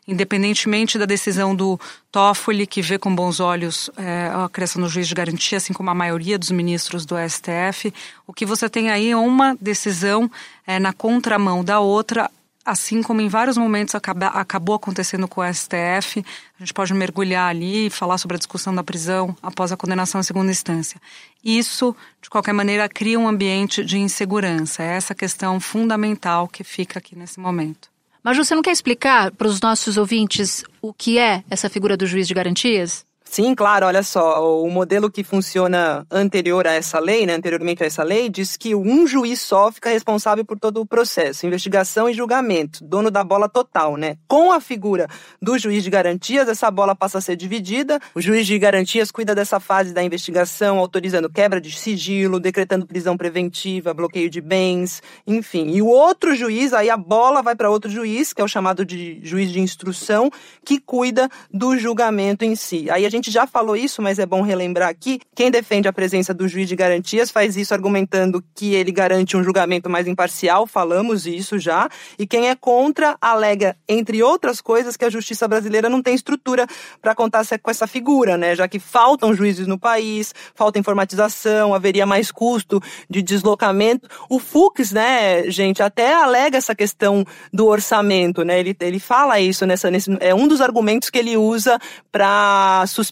independentemente 0.07 0.99
da 0.99 1.05
decisão 1.05 1.55
do 1.55 1.79
Toffoli, 2.11 2.67
que 2.67 2.81
vê 2.81 2.99
com 2.99 3.15
bons 3.15 3.39
olhos 3.39 3.89
é, 3.97 4.29
a 4.31 4.47
criação 4.49 4.83
do 4.83 4.89
juiz 4.89 5.07
de 5.07 5.15
garantia, 5.15 5.57
assim 5.57 5.73
como 5.73 5.89
a 5.89 5.95
maioria 5.95 6.37
dos 6.37 6.51
ministros 6.51 7.07
do 7.07 7.15
STF, 7.17 7.91
o 8.27 8.33
que 8.33 8.45
você 8.45 8.69
tem 8.69 8.91
aí 8.91 9.09
é 9.09 9.17
uma 9.17 9.57
decisão 9.59 10.29
é, 10.67 10.77
na 10.77 10.93
contramão 10.93 11.63
da 11.63 11.79
outra, 11.79 12.29
assim 12.65 13.01
como 13.01 13.21
em 13.21 13.27
vários 13.27 13.57
momentos 13.57 13.95
acaba, 13.95 14.27
acabou 14.27 14.75
acontecendo 14.75 15.27
com 15.27 15.41
o 15.41 15.53
STF, 15.53 16.23
a 16.55 16.59
gente 16.59 16.73
pode 16.73 16.93
mergulhar 16.93 17.49
ali 17.49 17.87
e 17.87 17.89
falar 17.89 18.17
sobre 18.17 18.35
a 18.35 18.37
discussão 18.37 18.73
da 18.73 18.83
prisão 18.83 19.35
após 19.41 19.71
a 19.71 19.77
condenação 19.77 20.21
em 20.21 20.23
segunda 20.23 20.51
instância. 20.51 21.01
Isso, 21.43 21.95
de 22.21 22.29
qualquer 22.29 22.53
maneira, 22.53 22.87
cria 22.87 23.19
um 23.19 23.27
ambiente 23.27 23.83
de 23.83 23.97
insegurança. 23.97 24.83
É 24.83 24.93
essa 24.95 25.15
questão 25.15 25.59
fundamental 25.59 26.47
que 26.47 26.63
fica 26.63 26.99
aqui 26.99 27.15
nesse 27.15 27.39
momento. 27.39 27.89
Mas 28.23 28.37
você 28.37 28.53
não 28.53 28.61
quer 28.61 28.71
explicar 28.71 29.31
para 29.31 29.47
os 29.47 29.59
nossos 29.59 29.97
ouvintes 29.97 30.63
o 30.81 30.93
que 30.93 31.17
é 31.17 31.43
essa 31.49 31.69
figura 31.69 31.97
do 31.97 32.05
juiz 32.05 32.27
de 32.27 32.33
garantias? 32.33 33.03
Sim, 33.31 33.55
claro, 33.55 33.85
olha 33.85 34.03
só, 34.03 34.61
o 34.61 34.69
modelo 34.69 35.09
que 35.09 35.23
funciona 35.23 36.05
anterior 36.11 36.67
a 36.67 36.73
essa 36.73 36.99
lei, 36.99 37.25
né, 37.25 37.33
anteriormente 37.33 37.81
a 37.81 37.85
essa 37.85 38.03
lei, 38.03 38.27
diz 38.27 38.57
que 38.57 38.75
um 38.75 39.07
juiz 39.07 39.39
só 39.39 39.71
fica 39.71 39.89
responsável 39.89 40.43
por 40.43 40.59
todo 40.59 40.81
o 40.81 40.85
processo, 40.85 41.45
investigação 41.45 42.09
e 42.09 42.13
julgamento, 42.13 42.83
dono 42.83 43.09
da 43.09 43.23
bola 43.23 43.47
total, 43.47 43.95
né? 43.95 44.17
Com 44.27 44.51
a 44.51 44.59
figura 44.59 45.07
do 45.41 45.57
juiz 45.57 45.81
de 45.81 45.89
garantias, 45.89 46.49
essa 46.49 46.69
bola 46.69 46.93
passa 46.93 47.19
a 47.19 47.21
ser 47.21 47.37
dividida. 47.37 48.01
O 48.13 48.19
juiz 48.19 48.45
de 48.45 48.59
garantias 48.59 49.11
cuida 49.11 49.33
dessa 49.33 49.61
fase 49.61 49.93
da 49.93 50.03
investigação, 50.03 50.77
autorizando 50.77 51.29
quebra 51.29 51.61
de 51.61 51.71
sigilo, 51.71 52.37
decretando 52.37 52.85
prisão 52.85 53.15
preventiva, 53.15 53.93
bloqueio 53.93 54.29
de 54.29 54.41
bens, 54.41 55.01
enfim. 55.25 55.69
E 55.69 55.81
o 55.81 55.87
outro 55.87 56.35
juiz, 56.35 56.73
aí 56.73 56.89
a 56.89 56.97
bola 56.97 57.41
vai 57.41 57.55
para 57.55 57.69
outro 57.69 57.89
juiz, 57.89 58.33
que 58.33 58.41
é 58.41 58.43
o 58.43 58.47
chamado 58.49 58.85
de 58.85 59.21
juiz 59.23 59.49
de 59.49 59.61
instrução, 59.61 60.29
que 60.65 60.81
cuida 60.81 61.29
do 61.49 61.77
julgamento 61.79 62.43
em 62.43 62.57
si. 62.57 62.89
Aí 62.91 63.05
a 63.05 63.09
gente 63.09 63.20
gente 63.21 63.31
já 63.31 63.45
falou 63.45 63.75
isso, 63.75 64.01
mas 64.01 64.17
é 64.17 64.25
bom 64.25 64.41
relembrar 64.41 64.89
aqui. 64.89 65.19
Quem 65.35 65.51
defende 65.51 65.87
a 65.87 65.93
presença 65.93 66.33
do 66.33 66.47
juiz 66.47 66.67
de 66.67 66.75
garantias 66.75 67.29
faz 67.29 67.55
isso 67.55 67.73
argumentando 67.73 68.43
que 68.55 68.73
ele 68.73 68.91
garante 68.91 69.37
um 69.37 69.43
julgamento 69.43 69.89
mais 69.89 70.07
imparcial, 70.07 70.65
falamos 70.65 71.27
isso 71.27 71.59
já. 71.59 71.87
E 72.17 72.25
quem 72.25 72.49
é 72.49 72.55
contra 72.55 73.15
alega, 73.21 73.77
entre 73.87 74.23
outras 74.23 74.59
coisas, 74.59 74.97
que 74.97 75.05
a 75.05 75.09
justiça 75.09 75.47
brasileira 75.47 75.87
não 75.87 76.01
tem 76.01 76.15
estrutura 76.15 76.65
para 76.99 77.13
contar 77.13 77.45
com 77.61 77.69
essa 77.69 77.85
figura, 77.85 78.37
né? 78.37 78.55
Já 78.55 78.67
que 78.67 78.79
faltam 78.79 79.33
juízes 79.33 79.67
no 79.67 79.77
país, 79.77 80.33
falta 80.55 80.79
informatização, 80.79 81.73
haveria 81.73 82.05
mais 82.05 82.31
custo 82.31 82.81
de 83.09 83.21
deslocamento. 83.21 84.07
O 84.29 84.39
Fux, 84.39 84.91
né, 84.91 85.49
gente, 85.49 85.83
até 85.83 86.13
alega 86.13 86.57
essa 86.57 86.73
questão 86.73 87.23
do 87.53 87.67
orçamento, 87.67 88.43
né? 88.43 88.59
Ele, 88.59 88.75
ele 88.79 88.99
fala 88.99 89.39
isso 89.39 89.65
nessa, 89.65 89.91
nesse, 89.91 90.09
é 90.19 90.33
um 90.33 90.47
dos 90.47 90.61
argumentos 90.61 91.09
que 91.09 91.19
ele 91.19 91.37
usa 91.37 91.79
para 92.11 92.83
suspender 92.87 93.10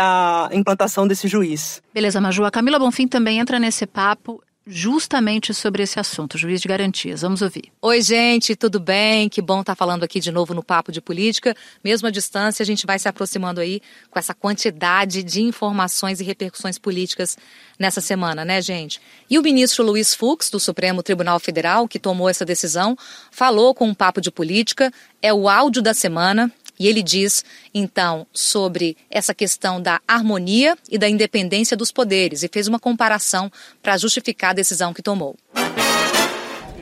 a 0.00 0.48
implantação 0.52 1.06
desse 1.06 1.28
juiz. 1.28 1.82
Beleza, 1.92 2.20
Maju. 2.20 2.44
A 2.44 2.50
Camila 2.50 2.78
Bonfim 2.78 3.06
também 3.06 3.38
entra 3.38 3.58
nesse 3.58 3.86
papo 3.86 4.42
justamente 4.66 5.54
sobre 5.54 5.84
esse 5.84 6.00
assunto, 6.00 6.36
juiz 6.36 6.60
de 6.60 6.66
garantias. 6.66 7.22
Vamos 7.22 7.40
ouvir. 7.40 7.70
Oi, 7.80 8.02
gente, 8.02 8.56
tudo 8.56 8.80
bem? 8.80 9.28
Que 9.28 9.40
bom 9.40 9.60
estar 9.60 9.72
tá 9.72 9.76
falando 9.76 10.02
aqui 10.02 10.18
de 10.18 10.32
novo 10.32 10.52
no 10.52 10.62
Papo 10.62 10.90
de 10.90 11.00
Política. 11.00 11.54
Mesmo 11.84 12.08
à 12.08 12.10
distância, 12.10 12.64
a 12.64 12.66
gente 12.66 12.84
vai 12.84 12.98
se 12.98 13.08
aproximando 13.08 13.60
aí 13.60 13.80
com 14.10 14.18
essa 14.18 14.34
quantidade 14.34 15.22
de 15.22 15.40
informações 15.40 16.20
e 16.20 16.24
repercussões 16.24 16.78
políticas 16.78 17.38
nessa 17.78 18.00
semana, 18.00 18.44
né, 18.44 18.60
gente? 18.60 19.00
E 19.30 19.38
o 19.38 19.42
ministro 19.42 19.84
Luiz 19.84 20.14
Fux, 20.14 20.50
do 20.50 20.58
Supremo 20.58 21.00
Tribunal 21.00 21.38
Federal, 21.38 21.86
que 21.86 22.00
tomou 22.00 22.28
essa 22.28 22.44
decisão, 22.44 22.98
falou 23.30 23.72
com 23.72 23.86
um 23.86 23.94
Papo 23.94 24.20
de 24.20 24.32
Política. 24.32 24.92
É 25.22 25.32
o 25.32 25.48
áudio 25.48 25.80
da 25.80 25.94
semana. 25.94 26.52
E 26.78 26.86
ele 26.88 27.02
diz, 27.02 27.44
então, 27.74 28.26
sobre 28.32 28.96
essa 29.10 29.34
questão 29.34 29.80
da 29.80 30.00
harmonia 30.06 30.76
e 30.90 30.98
da 30.98 31.08
independência 31.08 31.76
dos 31.76 31.90
poderes 31.90 32.42
e 32.42 32.48
fez 32.48 32.68
uma 32.68 32.78
comparação 32.78 33.50
para 33.82 33.96
justificar 33.96 34.50
a 34.50 34.54
decisão 34.54 34.92
que 34.92 35.02
tomou. 35.02 35.36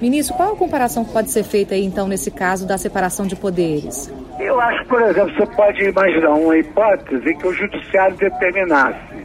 Ministro, 0.00 0.37
qual 0.37 0.54
a 0.54 0.57
comparação 0.57 1.04
que 1.04 1.12
pode 1.12 1.30
ser 1.30 1.44
feita 1.44 1.74
aí, 1.74 1.85
então, 1.85 2.09
nesse 2.09 2.30
caso 2.30 2.66
da 2.66 2.76
separação 2.76 3.26
de 3.26 3.37
poderes? 3.37 4.12
Eu 4.40 4.61
acho, 4.61 4.87
por 4.87 5.00
exemplo, 5.00 5.33
você 5.35 5.46
pode 5.54 5.83
imaginar 5.83 6.35
uma 6.35 6.59
hipótese 6.59 7.30
em 7.30 7.38
que 7.38 7.46
o 7.46 7.52
judiciário 7.52 8.16
determinasse 8.16 9.24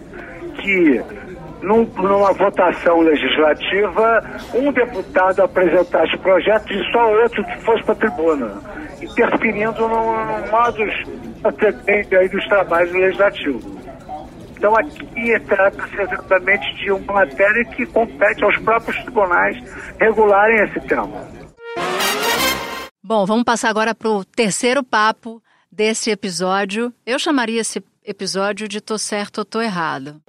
que 0.62 1.02
num, 1.62 1.84
numa 1.84 2.34
votação 2.34 3.02
legislativa, 3.02 4.24
um 4.54 4.72
deputado 4.72 5.42
apresentasse 5.42 6.18
projetos 6.18 6.72
e 6.72 6.92
só 6.92 7.14
outro 7.22 7.44
que 7.44 7.58
fosse 7.62 7.84
para 7.84 7.94
a 7.94 7.98
tribuna 7.98 8.80
interferindo 9.02 9.88
no, 9.88 9.88
no 9.88 11.48
operandi 11.48 12.16
aí 12.16 12.30
dos 12.30 12.46
trabalhos 12.48 12.92
legislativos. 12.92 13.66
Então 14.58 14.76
aqui 14.76 15.40
trata-se 15.48 16.02
exatamente 16.02 16.76
de 16.76 16.92
uma 16.92 17.14
matéria 17.14 17.64
que 17.66 17.86
compete 17.86 18.44
aos 18.44 18.58
próprios 18.60 19.02
tribunais 19.04 19.58
regularem 20.00 20.66
esse 20.66 20.82
tema. 20.82 21.28
Bom, 23.02 23.26
vamos 23.26 23.46
passar 23.46 23.70
agora 23.70 23.96
para 23.96 24.10
o 24.10 24.26
terceiro 24.26 24.84
papo 24.84 25.42
desse 25.72 26.12
episódio. 26.12 26.94
Eu 27.06 27.18
chamaria 27.18 27.62
esse 27.62 27.82
episódio 28.06 28.68
de 28.68 28.82
Tô 28.82 28.98
Certo 28.98 29.40
ou 29.40 29.46
Tô 29.46 29.62
Errado. 29.62 30.22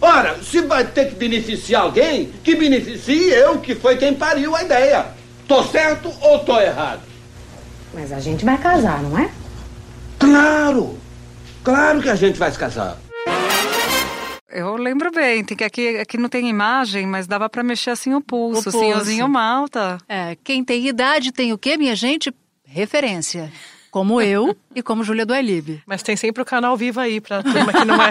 Ora, 0.00 0.42
se 0.42 0.62
vai 0.62 0.84
ter 0.84 1.10
que 1.10 1.14
beneficiar 1.14 1.82
alguém, 1.82 2.32
que 2.42 2.54
beneficie 2.56 3.28
eu, 3.30 3.58
que 3.60 3.74
foi 3.74 3.96
quem 3.96 4.14
pariu 4.14 4.56
a 4.56 4.62
ideia. 4.62 5.06
Tô 5.46 5.62
certo 5.62 6.10
ou 6.22 6.38
tô 6.38 6.58
errado? 6.58 7.02
Mas 7.92 8.12
a 8.12 8.20
gente 8.20 8.44
vai 8.44 8.56
casar, 8.56 9.02
não 9.02 9.18
é? 9.18 9.30
Claro! 10.18 10.98
Claro 11.62 12.00
que 12.00 12.08
a 12.08 12.14
gente 12.14 12.38
vai 12.38 12.50
se 12.50 12.58
casar. 12.58 12.96
Eu 14.48 14.74
lembro 14.76 15.10
bem, 15.12 15.44
tem 15.44 15.56
que 15.56 15.62
aqui, 15.62 15.98
aqui 15.98 16.16
não 16.16 16.28
tem 16.28 16.48
imagem, 16.48 17.06
mas 17.06 17.26
dava 17.26 17.48
para 17.48 17.62
mexer 17.62 17.90
assim 17.90 18.14
o 18.14 18.20
pulso, 18.20 18.60
o 18.60 18.72
pulso. 18.72 18.78
senhorzinho 18.78 19.28
malta. 19.28 19.98
É, 20.08 20.36
quem 20.42 20.64
tem 20.64 20.88
idade 20.88 21.30
tem 21.30 21.52
o 21.52 21.58
quê, 21.58 21.76
minha 21.76 21.94
gente? 21.94 22.34
Referência 22.64 23.52
como 23.90 24.20
eu 24.20 24.56
e 24.74 24.82
como 24.82 25.02
Júlia 25.02 25.26
do 25.26 25.34
Elib. 25.34 25.82
Mas 25.84 26.02
tem 26.02 26.16
sempre 26.16 26.42
o 26.42 26.44
canal 26.44 26.76
vivo 26.76 27.00
aí 27.00 27.20
pra 27.20 27.42
turma 27.42 27.72
que 27.72 27.84
não 27.84 28.00
é 28.00 28.10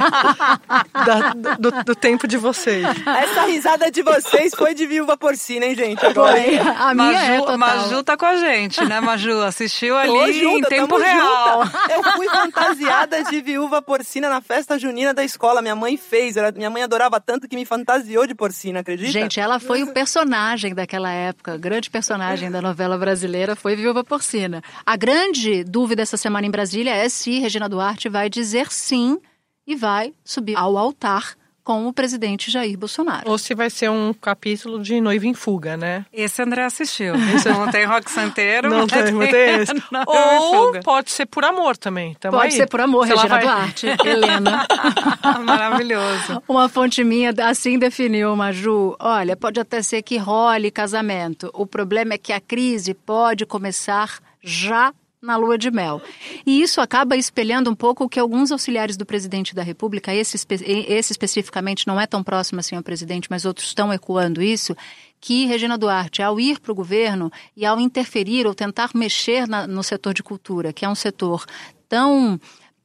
da, 1.05 1.33
do, 1.57 1.83
do, 1.83 1.95
tempo 1.95 2.27
de 2.27 2.37
vocês. 2.37 2.85
Essa 3.05 3.45
risada 3.45 3.89
de 3.89 4.01
vocês 4.01 4.53
foi 4.53 4.73
de 4.73 4.85
viúva 4.85 5.15
porcina, 5.15 5.65
hein, 5.65 5.75
gente? 5.75 6.05
Agora, 6.05 6.33
foi. 6.33 6.57
A 6.57 6.93
minha 6.93 7.11
Maju, 7.11 7.31
é 7.31 7.37
total. 7.39 7.57
Maju 7.57 8.03
tá 8.03 8.17
com 8.17 8.25
a 8.25 8.35
gente, 8.35 8.83
né, 8.85 8.99
Maju? 8.99 9.41
Assistiu 9.41 9.95
ali 9.95 10.33
junta, 10.33 10.67
em 10.67 10.79
tempo 10.79 10.97
real. 10.97 11.65
Junta. 11.65 11.93
Eu 11.93 12.03
fui 12.03 12.27
fantasiada 12.27 13.23
de 13.23 13.41
viúva 13.41 13.81
porcina 13.81 14.29
na 14.29 14.41
festa 14.41 14.77
junina 14.77 15.13
da 15.13 15.23
escola. 15.23 15.61
Minha 15.61 15.75
mãe 15.75 15.95
fez. 15.95 16.35
Minha 16.55 16.69
mãe 16.69 16.83
adorava 16.83 17.21
tanto 17.21 17.47
que 17.47 17.55
me 17.55 17.65
fantasiou 17.65 18.27
de 18.27 18.35
porcina, 18.35 18.81
acredita? 18.81 19.11
Gente, 19.11 19.39
ela 19.39 19.59
foi 19.59 19.83
o 19.83 19.93
personagem 19.93 20.75
daquela 20.75 21.11
época. 21.11 21.57
Grande 21.57 21.89
personagem 21.89 22.51
da 22.51 22.61
novela 22.61 22.97
brasileira 22.97 23.55
foi 23.55 23.75
viúva 23.75 24.03
porcina. 24.03 24.61
A 24.85 24.97
grande 24.97 25.63
dúvida 25.69 26.01
essa 26.01 26.17
semana 26.17 26.47
em 26.47 26.51
Brasília 26.51 26.93
é 26.93 27.07
se 27.07 27.39
Regina 27.39 27.69
Duarte 27.69 28.09
vai 28.09 28.29
dizer 28.29 28.71
sim 28.71 29.19
e 29.65 29.75
vai 29.75 30.13
subir 30.25 30.57
ao 30.57 30.77
altar 30.77 31.37
com 31.69 31.87
o 31.87 31.93
presidente 31.93 32.49
Jair 32.49 32.75
Bolsonaro. 32.75 33.29
Ou 33.29 33.37
se 33.37 33.53
vai 33.53 33.69
ser 33.69 33.91
um 33.91 34.11
capítulo 34.11 34.81
de 34.81 34.99
Noiva 34.99 35.27
em 35.27 35.35
Fuga, 35.35 35.77
né? 35.77 36.03
Esse 36.11 36.41
André 36.41 36.65
assistiu. 36.65 37.13
Esse 37.35 37.47
não 37.47 37.69
tem 37.69 37.85
rock 37.85 38.09
santeiro. 38.09 38.71
Não 38.71 38.87
tem, 38.87 39.11
não 39.11 39.19
tem 39.19 39.55
esse. 39.61 39.73
Ou 40.07 40.81
pode 40.81 41.11
ser 41.11 41.27
por 41.27 41.45
amor 41.45 41.77
também. 41.77 42.15
Tamo 42.19 42.37
pode 42.37 42.53
aí. 42.53 42.57
ser 42.57 42.67
por 42.67 42.81
amor, 42.81 43.05
Se 43.05 43.13
Regina 43.13 43.29
vai... 43.29 43.43
Duarte. 43.43 43.85
Helena. 44.03 44.65
Maravilhoso. 45.45 46.41
Uma 46.47 46.67
fonte 46.67 47.03
minha 47.03 47.31
assim 47.43 47.77
definiu, 47.77 48.35
Maju. 48.35 48.95
Olha, 48.99 49.37
pode 49.37 49.59
até 49.59 49.83
ser 49.83 50.01
que 50.01 50.17
role 50.17 50.71
casamento. 50.71 51.51
O 51.53 51.67
problema 51.67 52.15
é 52.15 52.17
que 52.17 52.33
a 52.33 52.41
crise 52.41 52.95
pode 52.95 53.45
começar 53.45 54.17
já 54.41 54.91
na 55.21 55.35
lua 55.35 55.57
de 55.57 55.69
mel. 55.69 56.01
E 56.45 56.61
isso 56.61 56.79
acaba 56.79 57.17
espelhando 57.17 57.69
um 57.69 57.75
pouco 57.75 58.05
o 58.05 58.09
que 58.09 58.19
alguns 58.19 58.51
auxiliares 58.51 58.95
do 58.95 59.05
presidente 59.05 59.53
da 59.53 59.61
República, 59.61 60.13
esse, 60.13 60.37
esse 60.37 61.11
especificamente 61.11 61.85
não 61.85 61.99
é 61.99 62.07
tão 62.07 62.23
próximo 62.23 62.59
assim 62.59 62.75
ao 62.75 62.83
presidente, 62.83 63.27
mas 63.29 63.45
outros 63.45 63.67
estão 63.67 63.91
ecoando 63.91 64.41
isso, 64.41 64.75
que 65.19 65.45
Regina 65.45 65.77
Duarte, 65.77 66.21
ao 66.21 66.39
ir 66.39 66.59
para 66.59 66.71
o 66.71 66.75
governo 66.75 67.31
e 67.55 67.65
ao 67.65 67.79
interferir 67.79 68.47
ou 68.47 68.55
tentar 68.55 68.91
mexer 68.95 69.47
na, 69.47 69.67
no 69.67 69.83
setor 69.83 70.13
de 70.13 70.23
cultura, 70.23 70.71
que 70.71 70.85
é 70.85 70.89
um 70.89 70.95
setor 70.95 71.45
tão, 71.89 72.39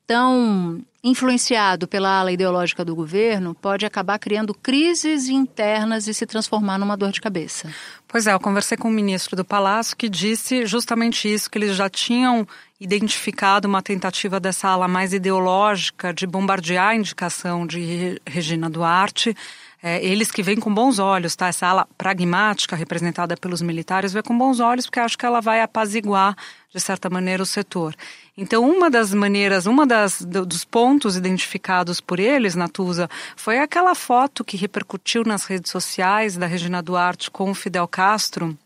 tão 0.05 0.83
influenciado 1.05 1.87
pela 1.87 2.18
ala 2.18 2.33
ideológica 2.33 2.85
do 2.85 2.97
governo, 2.97 3.55
pode 3.55 3.87
acabar 3.87 4.18
criando 4.18 4.55
crises 4.55 5.29
internas 5.29 6.09
e 6.09 6.14
se 6.14 6.27
transformar 6.27 6.79
numa 6.79 6.97
dor 6.97 7.12
de 7.12 7.20
cabeça. 7.20 7.73
Pois 8.14 8.29
é, 8.29 8.33
eu 8.33 8.38
conversei 8.38 8.79
com 8.79 8.87
o 8.87 8.92
ministro 8.92 9.35
do 9.35 9.44
Palácio 9.44 9.96
que 9.96 10.09
disse 10.09 10.66
justamente 10.66 11.27
isso, 11.27 11.50
que 11.50 11.59
eles 11.59 11.74
já 11.74 11.90
tinham 11.90 12.46
identificado 12.81 13.66
uma 13.66 13.83
tentativa 13.83 14.38
dessa 14.38 14.68
ala 14.68 14.87
mais 14.87 15.12
ideológica 15.12 16.14
de 16.14 16.24
bombardear 16.24 16.90
a 16.90 16.94
indicação 16.94 17.66
de 17.66 18.22
Regina 18.24 18.70
Duarte. 18.70 19.37
É, 19.83 20.00
eles 20.00 20.31
que 20.31 20.44
veem 20.44 20.61
com 20.61 20.72
bons 20.72 21.00
olhos, 21.00 21.35
tá? 21.35 21.48
Essa 21.48 21.66
ala 21.66 21.88
pragmática 21.98 22.77
representada 22.77 23.37
pelos 23.37 23.61
militares 23.61 24.12
vê 24.12 24.22
com 24.22 24.38
bons 24.38 24.61
olhos 24.61 24.87
porque 24.87 25.00
acho 25.00 25.18
que 25.18 25.27
ela 25.27 25.40
vai 25.40 25.61
apaziguar, 25.61 26.37
de 26.72 26.79
certa 26.79 27.11
maneira, 27.11 27.42
o 27.42 27.46
setor. 27.46 27.96
Então, 28.37 28.68
uma 28.68 28.90
das 28.90 29.14
maneiras, 29.14 29.64
uma 29.64 29.87
das 29.87 30.20
dos 30.20 30.64
pontos 30.64 31.16
identificados 31.16 32.01
por 32.01 32.18
eles, 32.18 32.57
Natuza, 32.57 33.09
foi 33.37 33.59
aquela 33.59 33.94
foto 33.94 34.44
que 34.44 34.57
repercutiu 34.57 35.23
nas 35.25 35.44
redes 35.44 35.70
sociais 35.70 36.37
da 36.37 36.47
Regina 36.47 36.83
Duarte 36.83 37.31
com 37.31 37.51
o 37.51 37.55
Fidel 37.55 37.87
Castro. 37.87 38.59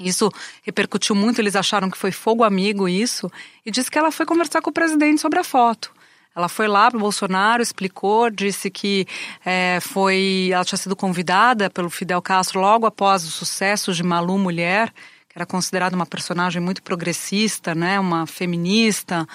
Isso 0.00 0.30
repercutiu 0.62 1.14
muito, 1.14 1.40
eles 1.40 1.54
acharam 1.54 1.90
que 1.90 1.98
foi 1.98 2.10
fogo 2.10 2.42
amigo 2.42 2.88
isso, 2.88 3.30
e 3.64 3.70
disse 3.70 3.90
que 3.90 3.98
ela 3.98 4.10
foi 4.10 4.26
conversar 4.26 4.60
com 4.60 4.70
o 4.70 4.72
presidente 4.72 5.20
sobre 5.20 5.38
a 5.38 5.44
foto. 5.44 5.92
Ela 6.34 6.48
foi 6.48 6.68
lá 6.68 6.88
para 6.88 6.96
o 6.96 7.00
Bolsonaro, 7.00 7.62
explicou, 7.62 8.30
disse 8.30 8.70
que 8.70 9.06
é, 9.44 9.78
foi, 9.80 10.50
ela 10.52 10.64
tinha 10.64 10.78
sido 10.78 10.94
convidada 10.94 11.70
pelo 11.70 11.90
Fidel 11.90 12.22
Castro 12.22 12.60
logo 12.60 12.86
após 12.86 13.24
o 13.24 13.30
sucesso 13.30 13.92
de 13.92 14.04
Malu 14.04 14.38
Mulher, 14.38 14.92
era 15.38 15.46
considerada 15.46 15.94
uma 15.94 16.06
personagem 16.06 16.60
muito 16.60 16.82
progressista, 16.82 17.74
né, 17.74 17.98
uma 17.98 18.26
feminista. 18.26 19.26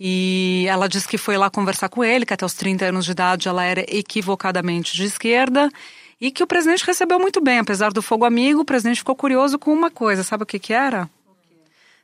E 0.00 0.64
ela 0.68 0.88
disse 0.88 1.08
que 1.08 1.18
foi 1.18 1.36
lá 1.36 1.50
conversar 1.50 1.88
com 1.88 2.04
ele, 2.04 2.24
que 2.24 2.32
até 2.32 2.46
os 2.46 2.54
30 2.54 2.86
anos 2.86 3.04
de 3.04 3.10
idade 3.10 3.48
ela 3.48 3.64
era 3.64 3.84
equivocadamente 3.88 4.94
de 4.94 5.04
esquerda 5.04 5.68
e 6.20 6.30
que 6.30 6.42
o 6.42 6.46
presidente 6.46 6.86
recebeu 6.86 7.18
muito 7.18 7.40
bem. 7.40 7.58
Apesar 7.58 7.92
do 7.92 8.00
fogo 8.00 8.24
amigo, 8.24 8.60
o 8.60 8.64
presidente 8.64 8.98
ficou 8.98 9.16
curioso 9.16 9.58
com 9.58 9.72
uma 9.72 9.90
coisa. 9.90 10.22
Sabe 10.22 10.44
o 10.44 10.46
que, 10.46 10.58
que 10.58 10.72
era? 10.72 11.10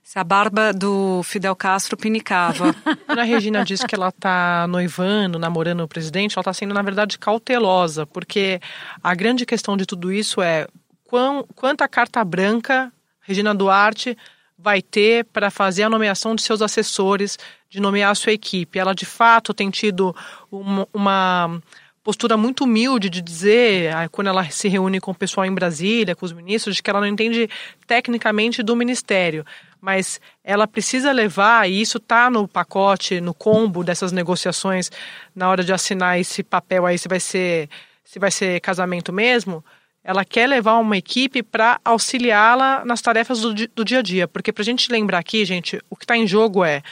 Se 0.02 0.18
a 0.18 0.24
barba 0.24 0.72
do 0.72 1.22
Fidel 1.22 1.54
Castro 1.54 1.96
pinicava. 1.96 2.74
Quando 3.06 3.18
a 3.20 3.22
Regina 3.22 3.64
disse 3.64 3.86
que 3.86 3.94
ela 3.94 4.08
está 4.08 4.66
noivando, 4.66 5.38
namorando 5.38 5.82
o 5.82 5.88
presidente, 5.88 6.36
ela 6.36 6.42
está 6.42 6.52
sendo, 6.52 6.74
na 6.74 6.82
verdade, 6.82 7.18
cautelosa, 7.18 8.04
porque 8.06 8.60
a 9.02 9.14
grande 9.14 9.46
questão 9.46 9.76
de 9.76 9.86
tudo 9.86 10.12
isso 10.12 10.42
é 10.42 10.66
quão, 11.04 11.46
quanta 11.54 11.88
carta 11.88 12.22
branca 12.24 12.92
Regina 13.24 13.54
Duarte 13.54 14.16
vai 14.56 14.80
ter 14.80 15.24
para 15.24 15.50
fazer 15.50 15.82
a 15.82 15.90
nomeação 15.90 16.34
de 16.34 16.42
seus 16.42 16.62
assessores, 16.62 17.38
de 17.68 17.80
nomear 17.80 18.12
a 18.12 18.14
sua 18.14 18.32
equipe. 18.32 18.78
Ela, 18.78 18.94
de 18.94 19.04
fato, 19.04 19.52
tem 19.52 19.68
tido 19.70 20.14
uma, 20.50 20.86
uma 20.92 21.62
postura 22.04 22.36
muito 22.36 22.64
humilde 22.64 23.08
de 23.08 23.22
dizer, 23.22 23.92
quando 24.12 24.28
ela 24.28 24.44
se 24.50 24.68
reúne 24.68 25.00
com 25.00 25.10
o 25.10 25.14
pessoal 25.14 25.46
em 25.46 25.54
Brasília, 25.54 26.14
com 26.14 26.24
os 26.26 26.32
ministros, 26.32 26.76
de 26.76 26.82
que 26.82 26.90
ela 26.90 27.00
não 27.00 27.06
entende 27.06 27.48
tecnicamente 27.86 28.62
do 28.62 28.76
ministério, 28.76 29.44
mas 29.80 30.20
ela 30.44 30.68
precisa 30.68 31.10
levar, 31.12 31.68
e 31.68 31.80
isso 31.80 31.96
está 31.96 32.30
no 32.30 32.46
pacote, 32.46 33.22
no 33.22 33.32
combo 33.32 33.82
dessas 33.82 34.12
negociações, 34.12 34.90
na 35.34 35.48
hora 35.48 35.64
de 35.64 35.72
assinar 35.72 36.20
esse 36.20 36.42
papel 36.42 36.84
aí, 36.84 36.98
se 36.98 37.08
vai 37.08 37.20
ser, 37.20 37.70
se 38.04 38.18
vai 38.18 38.30
ser 38.30 38.60
casamento 38.60 39.10
mesmo, 39.10 39.64
ela 40.04 40.22
quer 40.22 40.46
levar 40.46 40.76
uma 40.76 40.98
equipe 40.98 41.42
para 41.42 41.80
auxiliá-la 41.82 42.84
nas 42.84 43.00
tarefas 43.00 43.40
do, 43.40 43.54
do, 43.54 43.84
dia 43.84 44.00
a 44.00 44.02
dia. 44.02 44.28
Porque 44.28 44.52
para 44.52 44.60
a 44.60 44.64
gente 44.64 44.92
lembrar 44.92 45.18
aqui, 45.18 45.42
gente, 45.46 45.80
o 45.88 45.96
que 45.96 46.04
está 46.04 46.14
em 46.14 46.26
jogo 46.26 46.62
é 46.62 46.82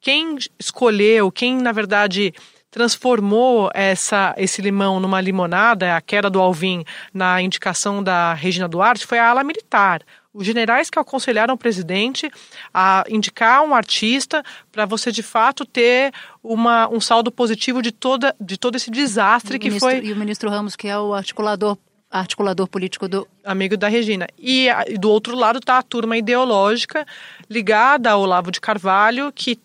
quem 0.00 0.36
escolheu, 0.58 1.30
quem 1.30 1.56
na 1.56 1.70
verdade 1.70 2.34
transformou 2.70 3.70
essa, 3.72 4.34
esse 4.36 4.60
limão 4.60 5.00
numa 5.00 5.20
limonada, 5.20 5.96
a 5.96 6.00
queda 6.00 6.28
do 6.28 6.40
Alvim 6.40 6.84
na 7.14 7.40
indicação 7.40 8.02
da 8.02 8.34
Regina 8.34 8.68
Duarte, 8.68 9.06
foi 9.06 9.18
a 9.18 9.28
ala 9.28 9.42
militar. 9.42 10.02
Os 10.34 10.44
generais 10.44 10.90
que 10.90 10.98
aconselharam 10.98 11.54
o 11.54 11.58
presidente 11.58 12.30
a 12.72 13.04
indicar 13.08 13.62
um 13.62 13.74
artista 13.74 14.42
para 14.70 14.84
você 14.84 15.10
de 15.10 15.22
fato 15.22 15.64
ter 15.64 16.12
uma, 16.42 16.88
um 16.88 17.00
saldo 17.00 17.32
positivo 17.32 17.80
de, 17.80 17.90
toda, 17.90 18.36
de 18.38 18.58
todo 18.58 18.76
esse 18.76 18.90
desastre 18.90 19.58
que 19.58 19.68
ministro, 19.68 19.90
foi. 19.90 20.04
E 20.04 20.12
o 20.12 20.16
ministro 20.16 20.50
Ramos, 20.50 20.76
que 20.76 20.86
é 20.86 20.98
o 20.98 21.14
articulador 21.14 21.78
articulador 22.10 22.66
político 22.66 23.08
do. 23.08 23.26
Amigo 23.44 23.76
da 23.76 23.88
Regina. 23.88 24.26
E, 24.38 24.68
do 24.98 25.10
outro 25.10 25.36
lado 25.36 25.58
está 25.58 25.78
a 25.78 25.82
turma 25.82 26.16
ideológica 26.16 27.06
ligada 27.48 28.10
ao 28.10 28.22
Olavo 28.22 28.50
de 28.50 28.60
Carvalho, 28.60 29.32
que, 29.32 29.58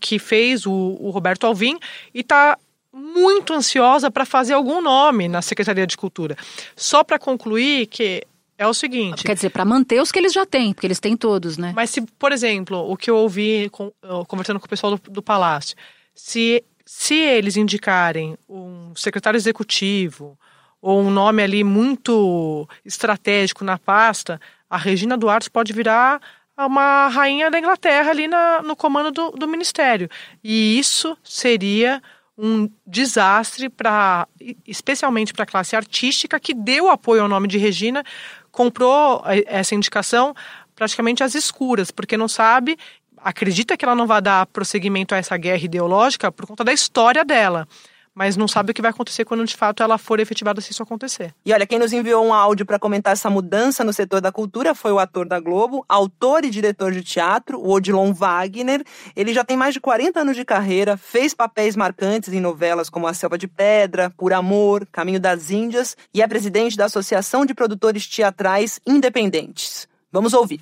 que 0.00 0.18
fez 0.18 0.66
o, 0.66 0.72
o 0.72 1.10
Roberto 1.10 1.46
Alvim 1.46 1.78
e 2.14 2.20
está 2.20 2.58
muito 2.92 3.52
ansiosa 3.52 4.10
para 4.10 4.24
fazer 4.24 4.54
algum 4.54 4.82
nome 4.82 5.28
na 5.28 5.40
Secretaria 5.42 5.86
de 5.86 5.96
Cultura. 5.96 6.36
Só 6.74 7.04
para 7.04 7.18
concluir 7.18 7.86
que 7.86 8.22
é 8.58 8.66
o 8.66 8.74
seguinte. 8.74 9.24
Quer 9.24 9.34
dizer, 9.34 9.50
para 9.50 9.64
manter 9.64 10.02
os 10.02 10.12
que 10.12 10.18
eles 10.18 10.32
já 10.32 10.44
têm, 10.44 10.74
porque 10.74 10.86
eles 10.86 11.00
têm 11.00 11.16
todos, 11.16 11.56
né? 11.56 11.72
Mas 11.74 11.90
se, 11.90 12.02
por 12.02 12.30
exemplo, 12.30 12.78
o 12.90 12.96
que 12.96 13.10
eu 13.10 13.16
ouvi 13.16 13.70
com, 13.70 13.90
conversando 14.26 14.60
com 14.60 14.66
o 14.66 14.68
pessoal 14.68 14.96
do, 14.96 15.10
do 15.10 15.22
Palácio, 15.22 15.76
se, 16.14 16.62
se 16.84 17.14
eles 17.14 17.56
indicarem 17.56 18.36
um 18.46 18.92
secretário 18.94 19.38
executivo, 19.38 20.38
ou 20.80 21.00
um 21.00 21.10
nome 21.10 21.42
ali 21.42 21.62
muito 21.62 22.68
estratégico 22.84 23.64
na 23.64 23.78
pasta, 23.78 24.40
a 24.68 24.76
Regina 24.76 25.16
Duarte 25.16 25.50
pode 25.50 25.72
virar 25.72 26.20
uma 26.56 27.08
rainha 27.08 27.50
da 27.50 27.58
Inglaterra 27.58 28.10
ali 28.10 28.28
na, 28.28 28.62
no 28.62 28.76
comando 28.76 29.10
do, 29.10 29.30
do 29.30 29.48
ministério. 29.48 30.08
E 30.42 30.78
isso 30.78 31.16
seria 31.22 32.02
um 32.36 32.70
desastre 32.86 33.68
para, 33.68 34.26
especialmente 34.66 35.32
para 35.32 35.42
a 35.42 35.46
classe 35.46 35.76
artística 35.76 36.40
que 36.40 36.54
deu 36.54 36.88
apoio 36.88 37.22
ao 37.22 37.28
nome 37.28 37.46
de 37.46 37.58
Regina, 37.58 38.02
comprou 38.50 39.22
essa 39.46 39.74
indicação 39.74 40.34
praticamente 40.74 41.22
às 41.22 41.34
escuras, 41.34 41.90
porque 41.90 42.16
não 42.16 42.28
sabe, 42.28 42.78
acredita 43.18 43.76
que 43.76 43.84
ela 43.84 43.94
não 43.94 44.06
vai 44.06 44.22
dar 44.22 44.46
prosseguimento 44.46 45.14
a 45.14 45.18
essa 45.18 45.36
guerra 45.36 45.64
ideológica 45.64 46.32
por 46.32 46.46
conta 46.46 46.64
da 46.64 46.72
história 46.72 47.24
dela 47.24 47.68
mas 48.14 48.36
não 48.36 48.48
sabe 48.48 48.70
o 48.70 48.74
que 48.74 48.82
vai 48.82 48.90
acontecer 48.90 49.24
quando 49.24 49.44
de 49.44 49.56
fato 49.56 49.82
ela 49.82 49.96
for 49.96 50.20
efetivada 50.20 50.60
se 50.60 50.72
isso 50.72 50.82
acontecer. 50.82 51.34
E 51.44 51.52
olha, 51.52 51.66
quem 51.66 51.78
nos 51.78 51.92
enviou 51.92 52.24
um 52.24 52.34
áudio 52.34 52.66
para 52.66 52.78
comentar 52.78 53.12
essa 53.12 53.30
mudança 53.30 53.84
no 53.84 53.92
setor 53.92 54.20
da 54.20 54.32
cultura 54.32 54.74
foi 54.74 54.92
o 54.92 54.98
ator 54.98 55.26
da 55.26 55.38
Globo, 55.38 55.84
autor 55.88 56.44
e 56.44 56.50
diretor 56.50 56.92
de 56.92 57.02
teatro, 57.02 57.58
o 57.58 57.70
Odilon 57.70 58.12
Wagner. 58.12 58.84
Ele 59.14 59.32
já 59.32 59.44
tem 59.44 59.56
mais 59.56 59.74
de 59.74 59.80
40 59.80 60.20
anos 60.20 60.36
de 60.36 60.44
carreira, 60.44 60.96
fez 60.96 61.34
papéis 61.34 61.76
marcantes 61.76 62.32
em 62.32 62.40
novelas 62.40 62.90
como 62.90 63.06
A 63.06 63.14
Selva 63.14 63.38
de 63.38 63.46
Pedra, 63.46 64.10
Por 64.10 64.32
Amor, 64.32 64.86
Caminho 64.90 65.20
das 65.20 65.50
Índias 65.50 65.96
e 66.12 66.20
é 66.20 66.26
presidente 66.26 66.76
da 66.76 66.86
Associação 66.86 67.46
de 67.46 67.54
Produtores 67.54 68.06
Teatrais 68.06 68.80
Independentes. 68.86 69.88
Vamos 70.12 70.34
ouvir. 70.34 70.60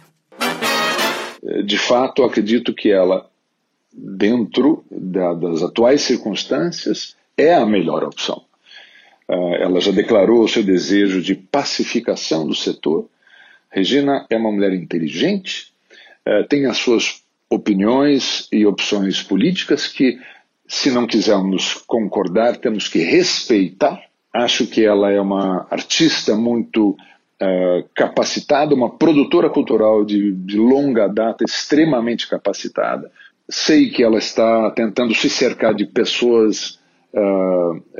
De 1.64 1.78
fato, 1.78 2.22
acredito 2.24 2.74
que 2.74 2.90
ela, 2.90 3.28
dentro 3.92 4.84
da, 4.90 5.32
das 5.34 5.62
atuais 5.62 6.02
circunstâncias, 6.02 7.16
é 7.38 7.54
a 7.54 7.64
melhor 7.64 8.02
opção. 8.02 8.42
Uh, 9.28 9.54
ela 9.60 9.80
já 9.80 9.92
declarou 9.92 10.42
o 10.42 10.48
seu 10.48 10.64
desejo 10.64 11.22
de 11.22 11.34
pacificação 11.34 12.46
do 12.46 12.54
setor. 12.54 13.08
Regina 13.70 14.26
é 14.28 14.36
uma 14.36 14.50
mulher 14.50 14.72
inteligente, 14.72 15.72
uh, 16.26 16.46
tem 16.48 16.66
as 16.66 16.78
suas 16.78 17.22
opiniões 17.48 18.48
e 18.52 18.66
opções 18.66 19.22
políticas 19.22 19.86
que, 19.86 20.18
se 20.66 20.90
não 20.90 21.06
quisermos 21.06 21.74
concordar, 21.86 22.56
temos 22.56 22.88
que 22.88 22.98
respeitar. 22.98 24.02
Acho 24.32 24.66
que 24.66 24.84
ela 24.84 25.10
é 25.10 25.20
uma 25.20 25.66
artista 25.70 26.34
muito 26.34 26.90
uh, 26.90 27.88
capacitada, 27.94 28.74
uma 28.74 28.90
produtora 28.90 29.48
cultural 29.48 30.04
de, 30.04 30.32
de 30.32 30.56
longa 30.56 31.06
data, 31.06 31.44
extremamente 31.44 32.26
capacitada. 32.28 33.10
Sei 33.48 33.90
que 33.90 34.02
ela 34.02 34.18
está 34.18 34.70
tentando 34.70 35.14
se 35.14 35.30
cercar 35.30 35.74
de 35.74 35.86
pessoas 35.86 36.77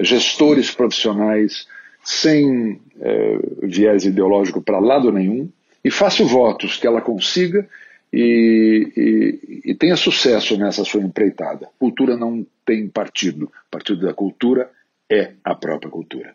gestores 0.00 0.70
profissionais 0.70 1.66
sem 2.04 2.72
uh, 2.72 3.66
viés 3.66 4.04
ideológico 4.04 4.60
para 4.60 4.78
lado 4.78 5.10
nenhum 5.12 5.50
e 5.84 5.90
faço 5.90 6.26
votos 6.26 6.76
que 6.76 6.86
ela 6.86 7.00
consiga 7.00 7.68
e, 8.12 8.92
e, 8.96 9.70
e, 9.70 9.74
tenha 9.74 9.96
sucesso 9.96 10.56
nessa 10.56 10.84
sua 10.84 11.02
empreitada. 11.02 11.68
Cultura 11.78 12.16
não 12.16 12.46
tem 12.64 12.88
partido. 12.88 13.52
Partido 13.70 14.06
da 14.06 14.14
cultura 14.14 14.70
é 15.10 15.32
a 15.44 15.54
própria 15.54 15.90
cultura. 15.90 16.34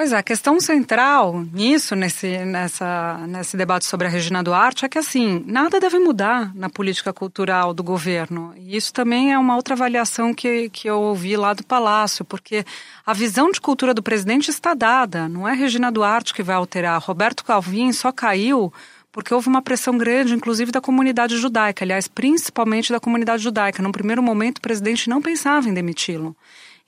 Pois 0.00 0.14
é, 0.14 0.16
a 0.16 0.22
questão 0.22 0.58
central 0.58 1.44
nisso, 1.52 1.94
nesse, 1.94 2.38
nessa, 2.38 3.18
nesse 3.28 3.54
debate 3.54 3.84
sobre 3.84 4.06
a 4.06 4.10
Regina 4.10 4.42
Duarte, 4.42 4.86
é 4.86 4.88
que 4.88 4.96
assim, 4.96 5.44
nada 5.46 5.78
deve 5.78 5.98
mudar 5.98 6.54
na 6.54 6.70
política 6.70 7.12
cultural 7.12 7.74
do 7.74 7.82
governo. 7.82 8.54
E 8.56 8.78
isso 8.78 8.94
também 8.94 9.30
é 9.30 9.38
uma 9.38 9.56
outra 9.56 9.74
avaliação 9.74 10.32
que, 10.32 10.70
que 10.70 10.88
eu 10.88 10.98
ouvi 10.98 11.36
lá 11.36 11.52
do 11.52 11.62
Palácio, 11.62 12.24
porque 12.24 12.64
a 13.04 13.12
visão 13.12 13.52
de 13.52 13.60
cultura 13.60 13.92
do 13.92 14.02
presidente 14.02 14.48
está 14.50 14.72
dada, 14.72 15.28
não 15.28 15.46
é 15.46 15.52
Regina 15.52 15.92
Duarte 15.92 16.32
que 16.32 16.42
vai 16.42 16.56
alterar. 16.56 16.98
Roberto 17.02 17.44
Calvin 17.44 17.92
só 17.92 18.10
caiu 18.10 18.72
porque 19.12 19.34
houve 19.34 19.48
uma 19.48 19.60
pressão 19.60 19.98
grande, 19.98 20.32
inclusive 20.32 20.72
da 20.72 20.80
comunidade 20.80 21.36
judaica, 21.36 21.84
aliás, 21.84 22.08
principalmente 22.08 22.90
da 22.90 23.00
comunidade 23.00 23.42
judaica. 23.42 23.82
Num 23.82 23.92
primeiro 23.92 24.22
momento, 24.22 24.58
o 24.58 24.62
presidente 24.62 25.10
não 25.10 25.20
pensava 25.20 25.68
em 25.68 25.74
demiti-lo. 25.74 26.34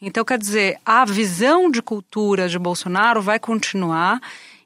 Então, 0.04 0.24
quer 0.24 0.36
dizer, 0.36 0.78
a 0.84 1.04
visão 1.04 1.70
de 1.70 1.80
cultura 1.80 2.48
de 2.48 2.58
Bolsonaro 2.58 3.22
vai 3.22 3.38
continuar 3.38 4.20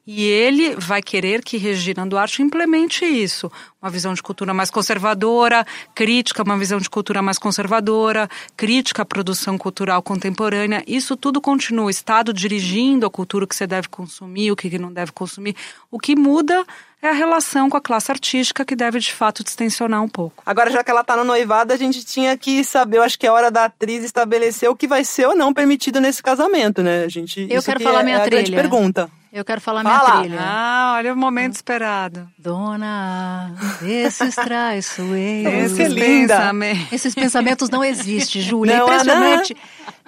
e 0.07 0.23
ele 0.23 0.73
vai 0.77 1.01
querer 1.01 1.43
que 1.43 1.57
Regina 1.57 2.07
Duarte 2.07 2.41
implemente 2.41 3.03
isso. 3.03 3.51
Uma 3.81 3.91
visão 3.91 4.13
de 4.13 4.23
cultura 4.23 4.53
mais 4.53 4.71
conservadora, 4.71 5.67
crítica, 5.93 6.43
uma 6.43 6.57
visão 6.57 6.79
de 6.79 6.89
cultura 6.89 7.21
mais 7.21 7.37
conservadora, 7.37 8.29
crítica 8.55 9.01
à 9.01 9.05
produção 9.05 9.57
cultural 9.57 10.01
contemporânea. 10.01 10.81
Isso 10.87 11.17
tudo 11.17 11.41
continua. 11.41 11.87
O 11.87 11.89
Estado 11.89 12.33
dirigindo 12.33 13.05
a 13.05 13.09
cultura, 13.09 13.43
o 13.43 13.47
que 13.47 13.55
você 13.55 13.67
deve 13.67 13.89
consumir, 13.89 14.49
o 14.49 14.55
que 14.55 14.79
não 14.79 14.93
deve 14.93 15.11
consumir. 15.11 15.57
O 15.91 15.99
que 15.99 16.15
muda 16.15 16.65
é 17.01 17.09
a 17.09 17.13
relação 17.13 17.69
com 17.69 17.75
a 17.75 17.81
classe 17.81 18.09
artística 18.09 18.63
que 18.63 18.77
deve 18.77 18.99
de 18.99 19.13
fato 19.13 19.43
distensionar 19.43 20.01
um 20.01 20.07
pouco. 20.07 20.41
Agora, 20.45 20.71
já 20.71 20.85
que 20.85 20.89
ela 20.89 21.01
está 21.01 21.17
no 21.17 21.25
noivado, 21.25 21.73
a 21.73 21.77
gente 21.77 22.05
tinha 22.05 22.37
que 22.37 22.63
saber, 22.63 22.97
eu 22.97 23.03
acho 23.03 23.19
que 23.19 23.27
é 23.27 23.31
hora 23.31 23.51
da 23.51 23.65
atriz 23.65 24.05
estabelecer 24.05 24.69
o 24.69 24.75
que 24.75 24.87
vai 24.87 25.03
ser 25.03 25.27
ou 25.27 25.35
não 25.35 25.53
permitido 25.53 25.99
nesse 25.99 26.23
casamento, 26.23 26.81
né? 26.81 27.03
A 27.03 27.09
gente, 27.09 27.45
eu 27.49 27.61
quero 27.61 27.81
falar 27.81 27.99
é, 27.99 28.03
minha 28.03 28.17
é 28.17 28.23
trilha. 28.23 28.55
Pergunta. 28.55 29.11
Eu 29.31 29.43
quero 29.43 29.59
falar 29.61 29.83
Fala. 29.83 30.09
minha 30.09 30.21
trilha. 30.21 30.39
Ah, 30.41 30.93
olha 30.97 31.13
o 31.13 31.17
momento 31.17 31.53
esperado. 31.55 32.27
Dona, 32.39 33.53
esses 33.85 34.33
traiçoeiros. 34.35 35.71
Esse 35.73 35.83
é 35.83 35.87
linda. 35.89 36.51
Esses 36.91 37.13
pensamentos 37.13 37.69
não 37.69 37.83
existem, 37.83 38.41
Júlia. 38.41 38.73
É 38.75 38.77
Não 38.77 38.87
há 38.87 38.95
impressionante. 38.95 39.57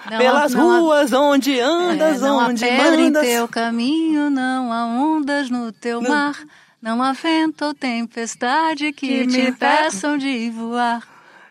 Não 0.09 0.15
há- 0.15 0.17
Pelas 0.17 0.53
não 0.53 0.71
há- 0.71 0.79
ruas 0.79 1.13
onde 1.13 1.59
andas, 1.59 2.17
É, 2.17 2.25
não 2.25 2.39
há 2.39 2.47
onde 2.47 2.61
pedra 2.65 2.97
mandas. 2.97 3.23
em 3.23 3.27
teu 3.29 3.47
caminho, 3.47 4.29
não 4.29 4.71
há 4.71 4.85
ondas 4.85 5.49
no 5.49 5.71
teu 5.73 6.01
mar, 6.01 6.35
não 6.81 7.03
há 7.03 7.11
vento 7.11 7.65
ou 7.65 7.73
tempestade 7.73 8.93
que, 8.93 9.07
Que 9.07 9.27
te 9.27 9.37
me 9.37 9.49
impeçam 9.49 10.17
de 10.17 10.49
voar. 10.49 11.03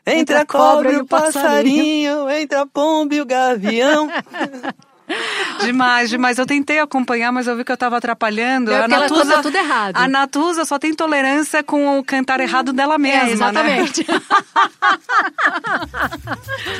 Entre 0.06 0.34
a 0.36 0.46
cobra 0.46 0.90
e 0.90 0.96
o 0.96 1.06
passarinho, 1.06 2.30
entre 2.30 2.56
a 2.56 2.64
pomba 2.64 3.14
e 3.14 3.20
o 3.20 3.26
gavião. 3.26 4.08
Demais, 5.64 6.10
demais. 6.10 6.38
Eu 6.38 6.46
tentei 6.46 6.78
acompanhar, 6.78 7.32
mas 7.32 7.46
eu 7.46 7.56
vi 7.56 7.64
que 7.64 7.72
eu 7.72 7.74
estava 7.74 7.96
atrapalhando. 7.96 8.70
É 8.70 8.80
porque 8.80 8.94
ela 8.94 9.08
conta 9.08 9.42
tudo 9.42 9.56
errado. 9.56 9.96
A 9.96 10.06
Natuza 10.06 10.64
só 10.64 10.78
tem 10.78 10.94
tolerância 10.94 11.62
com 11.62 11.98
o 11.98 12.04
cantar 12.04 12.40
errado 12.40 12.72
dela 12.72 12.96
mesma, 12.96 13.28
É, 13.28 13.32
exatamente. 13.32 14.06
né? 14.08 14.20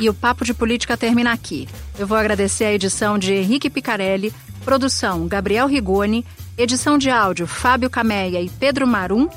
e 0.00 0.08
o 0.08 0.14
Papo 0.14 0.44
de 0.44 0.54
Política 0.54 0.96
termina 0.96 1.32
aqui. 1.32 1.68
Eu 1.98 2.06
vou 2.06 2.16
agradecer 2.16 2.64
a 2.64 2.72
edição 2.72 3.18
de 3.18 3.32
Henrique 3.34 3.68
Picarelli, 3.68 4.32
produção 4.64 5.26
Gabriel 5.26 5.66
Rigoni, 5.66 6.24
edição 6.56 6.98
de 6.98 7.10
áudio 7.10 7.46
Fábio 7.46 7.90
Cameia 7.90 8.40
e 8.40 8.48
Pedro 8.48 8.86
Marum, 8.86 9.28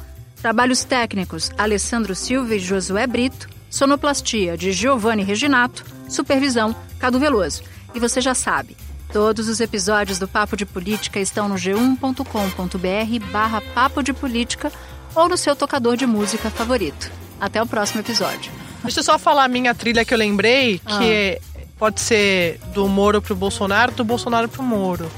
trabalhos 0.41 0.84
técnicos 0.84 1.51
Alessandro 1.58 2.15
Silva 2.15 2.56
e 2.56 2.60
Josué 2.60 3.06
Brito, 3.08 3.49
sonoplastia 3.69 4.58
de 4.58 4.71
Giovanni 4.71 5.23
Reginato, 5.23 5.84
supervisão 6.08 6.75
Cadu 6.99 7.19
Veloso. 7.19 7.63
E 7.93 7.99
você 7.99 8.21
já 8.21 8.34
sabe, 8.34 8.77
todos 9.12 9.47
os 9.47 9.60
episódios 9.60 10.17
do 10.17 10.27
Papo 10.27 10.56
de 10.56 10.65
Política 10.65 11.19
estão 11.19 11.49
no 11.49 11.56
g1.com.br 11.56 13.25
barra 13.32 13.62
Papo 13.73 14.01
de 14.01 14.13
Política 14.13 14.71
ou 15.13 15.27
no 15.27 15.38
seu 15.38 15.56
tocador 15.56 15.97
de 15.97 16.06
música 16.06 16.49
favorito. 16.49 17.12
Até 17.39 17.62
o 17.62 17.65
próximo 17.65 18.01
episódio. 18.01 18.51
Deixa 18.84 18.99
eu 18.99 19.04
só 19.04 19.19
falar 19.19 19.43
a 19.45 19.47
minha 19.47 19.75
trilha 19.75 20.06
que 20.06 20.13
eu 20.13 20.17
lembrei, 20.17 20.80
que 20.80 21.41
pode 21.77 21.99
ser 21.99 22.60
do 22.73 22.88
Moro 22.88 23.21
pro 23.21 23.36
Bolsonaro, 23.36 23.91
do 23.91 24.04
Bolsonaro 24.04 24.47
pro 24.47 24.63
Moro. 24.63 25.12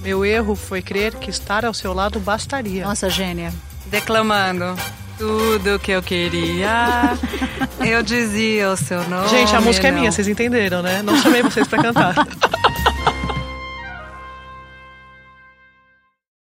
Meu 0.00 0.24
erro 0.24 0.54
foi 0.54 0.82
crer 0.82 1.14
que 1.14 1.30
estar 1.30 1.64
ao 1.64 1.74
seu 1.74 1.92
lado 1.92 2.18
bastaria. 2.20 2.86
Nossa, 2.86 3.08
gênia. 3.10 3.52
Declamando. 3.86 4.76
Tudo 5.18 5.78
que 5.78 5.92
eu 5.92 6.02
queria, 6.02 7.16
eu 7.80 8.02
dizia 8.02 8.70
o 8.70 8.76
seu 8.76 9.02
nome. 9.08 9.28
Gente, 9.28 9.54
a 9.54 9.60
música 9.60 9.88
é 9.88 9.90
não. 9.90 9.98
minha, 9.98 10.12
vocês 10.12 10.28
entenderam, 10.28 10.82
né? 10.82 11.02
Não 11.02 11.16
chamei 11.16 11.42
vocês 11.42 11.66
pra 11.66 11.82
cantar. 11.82 12.14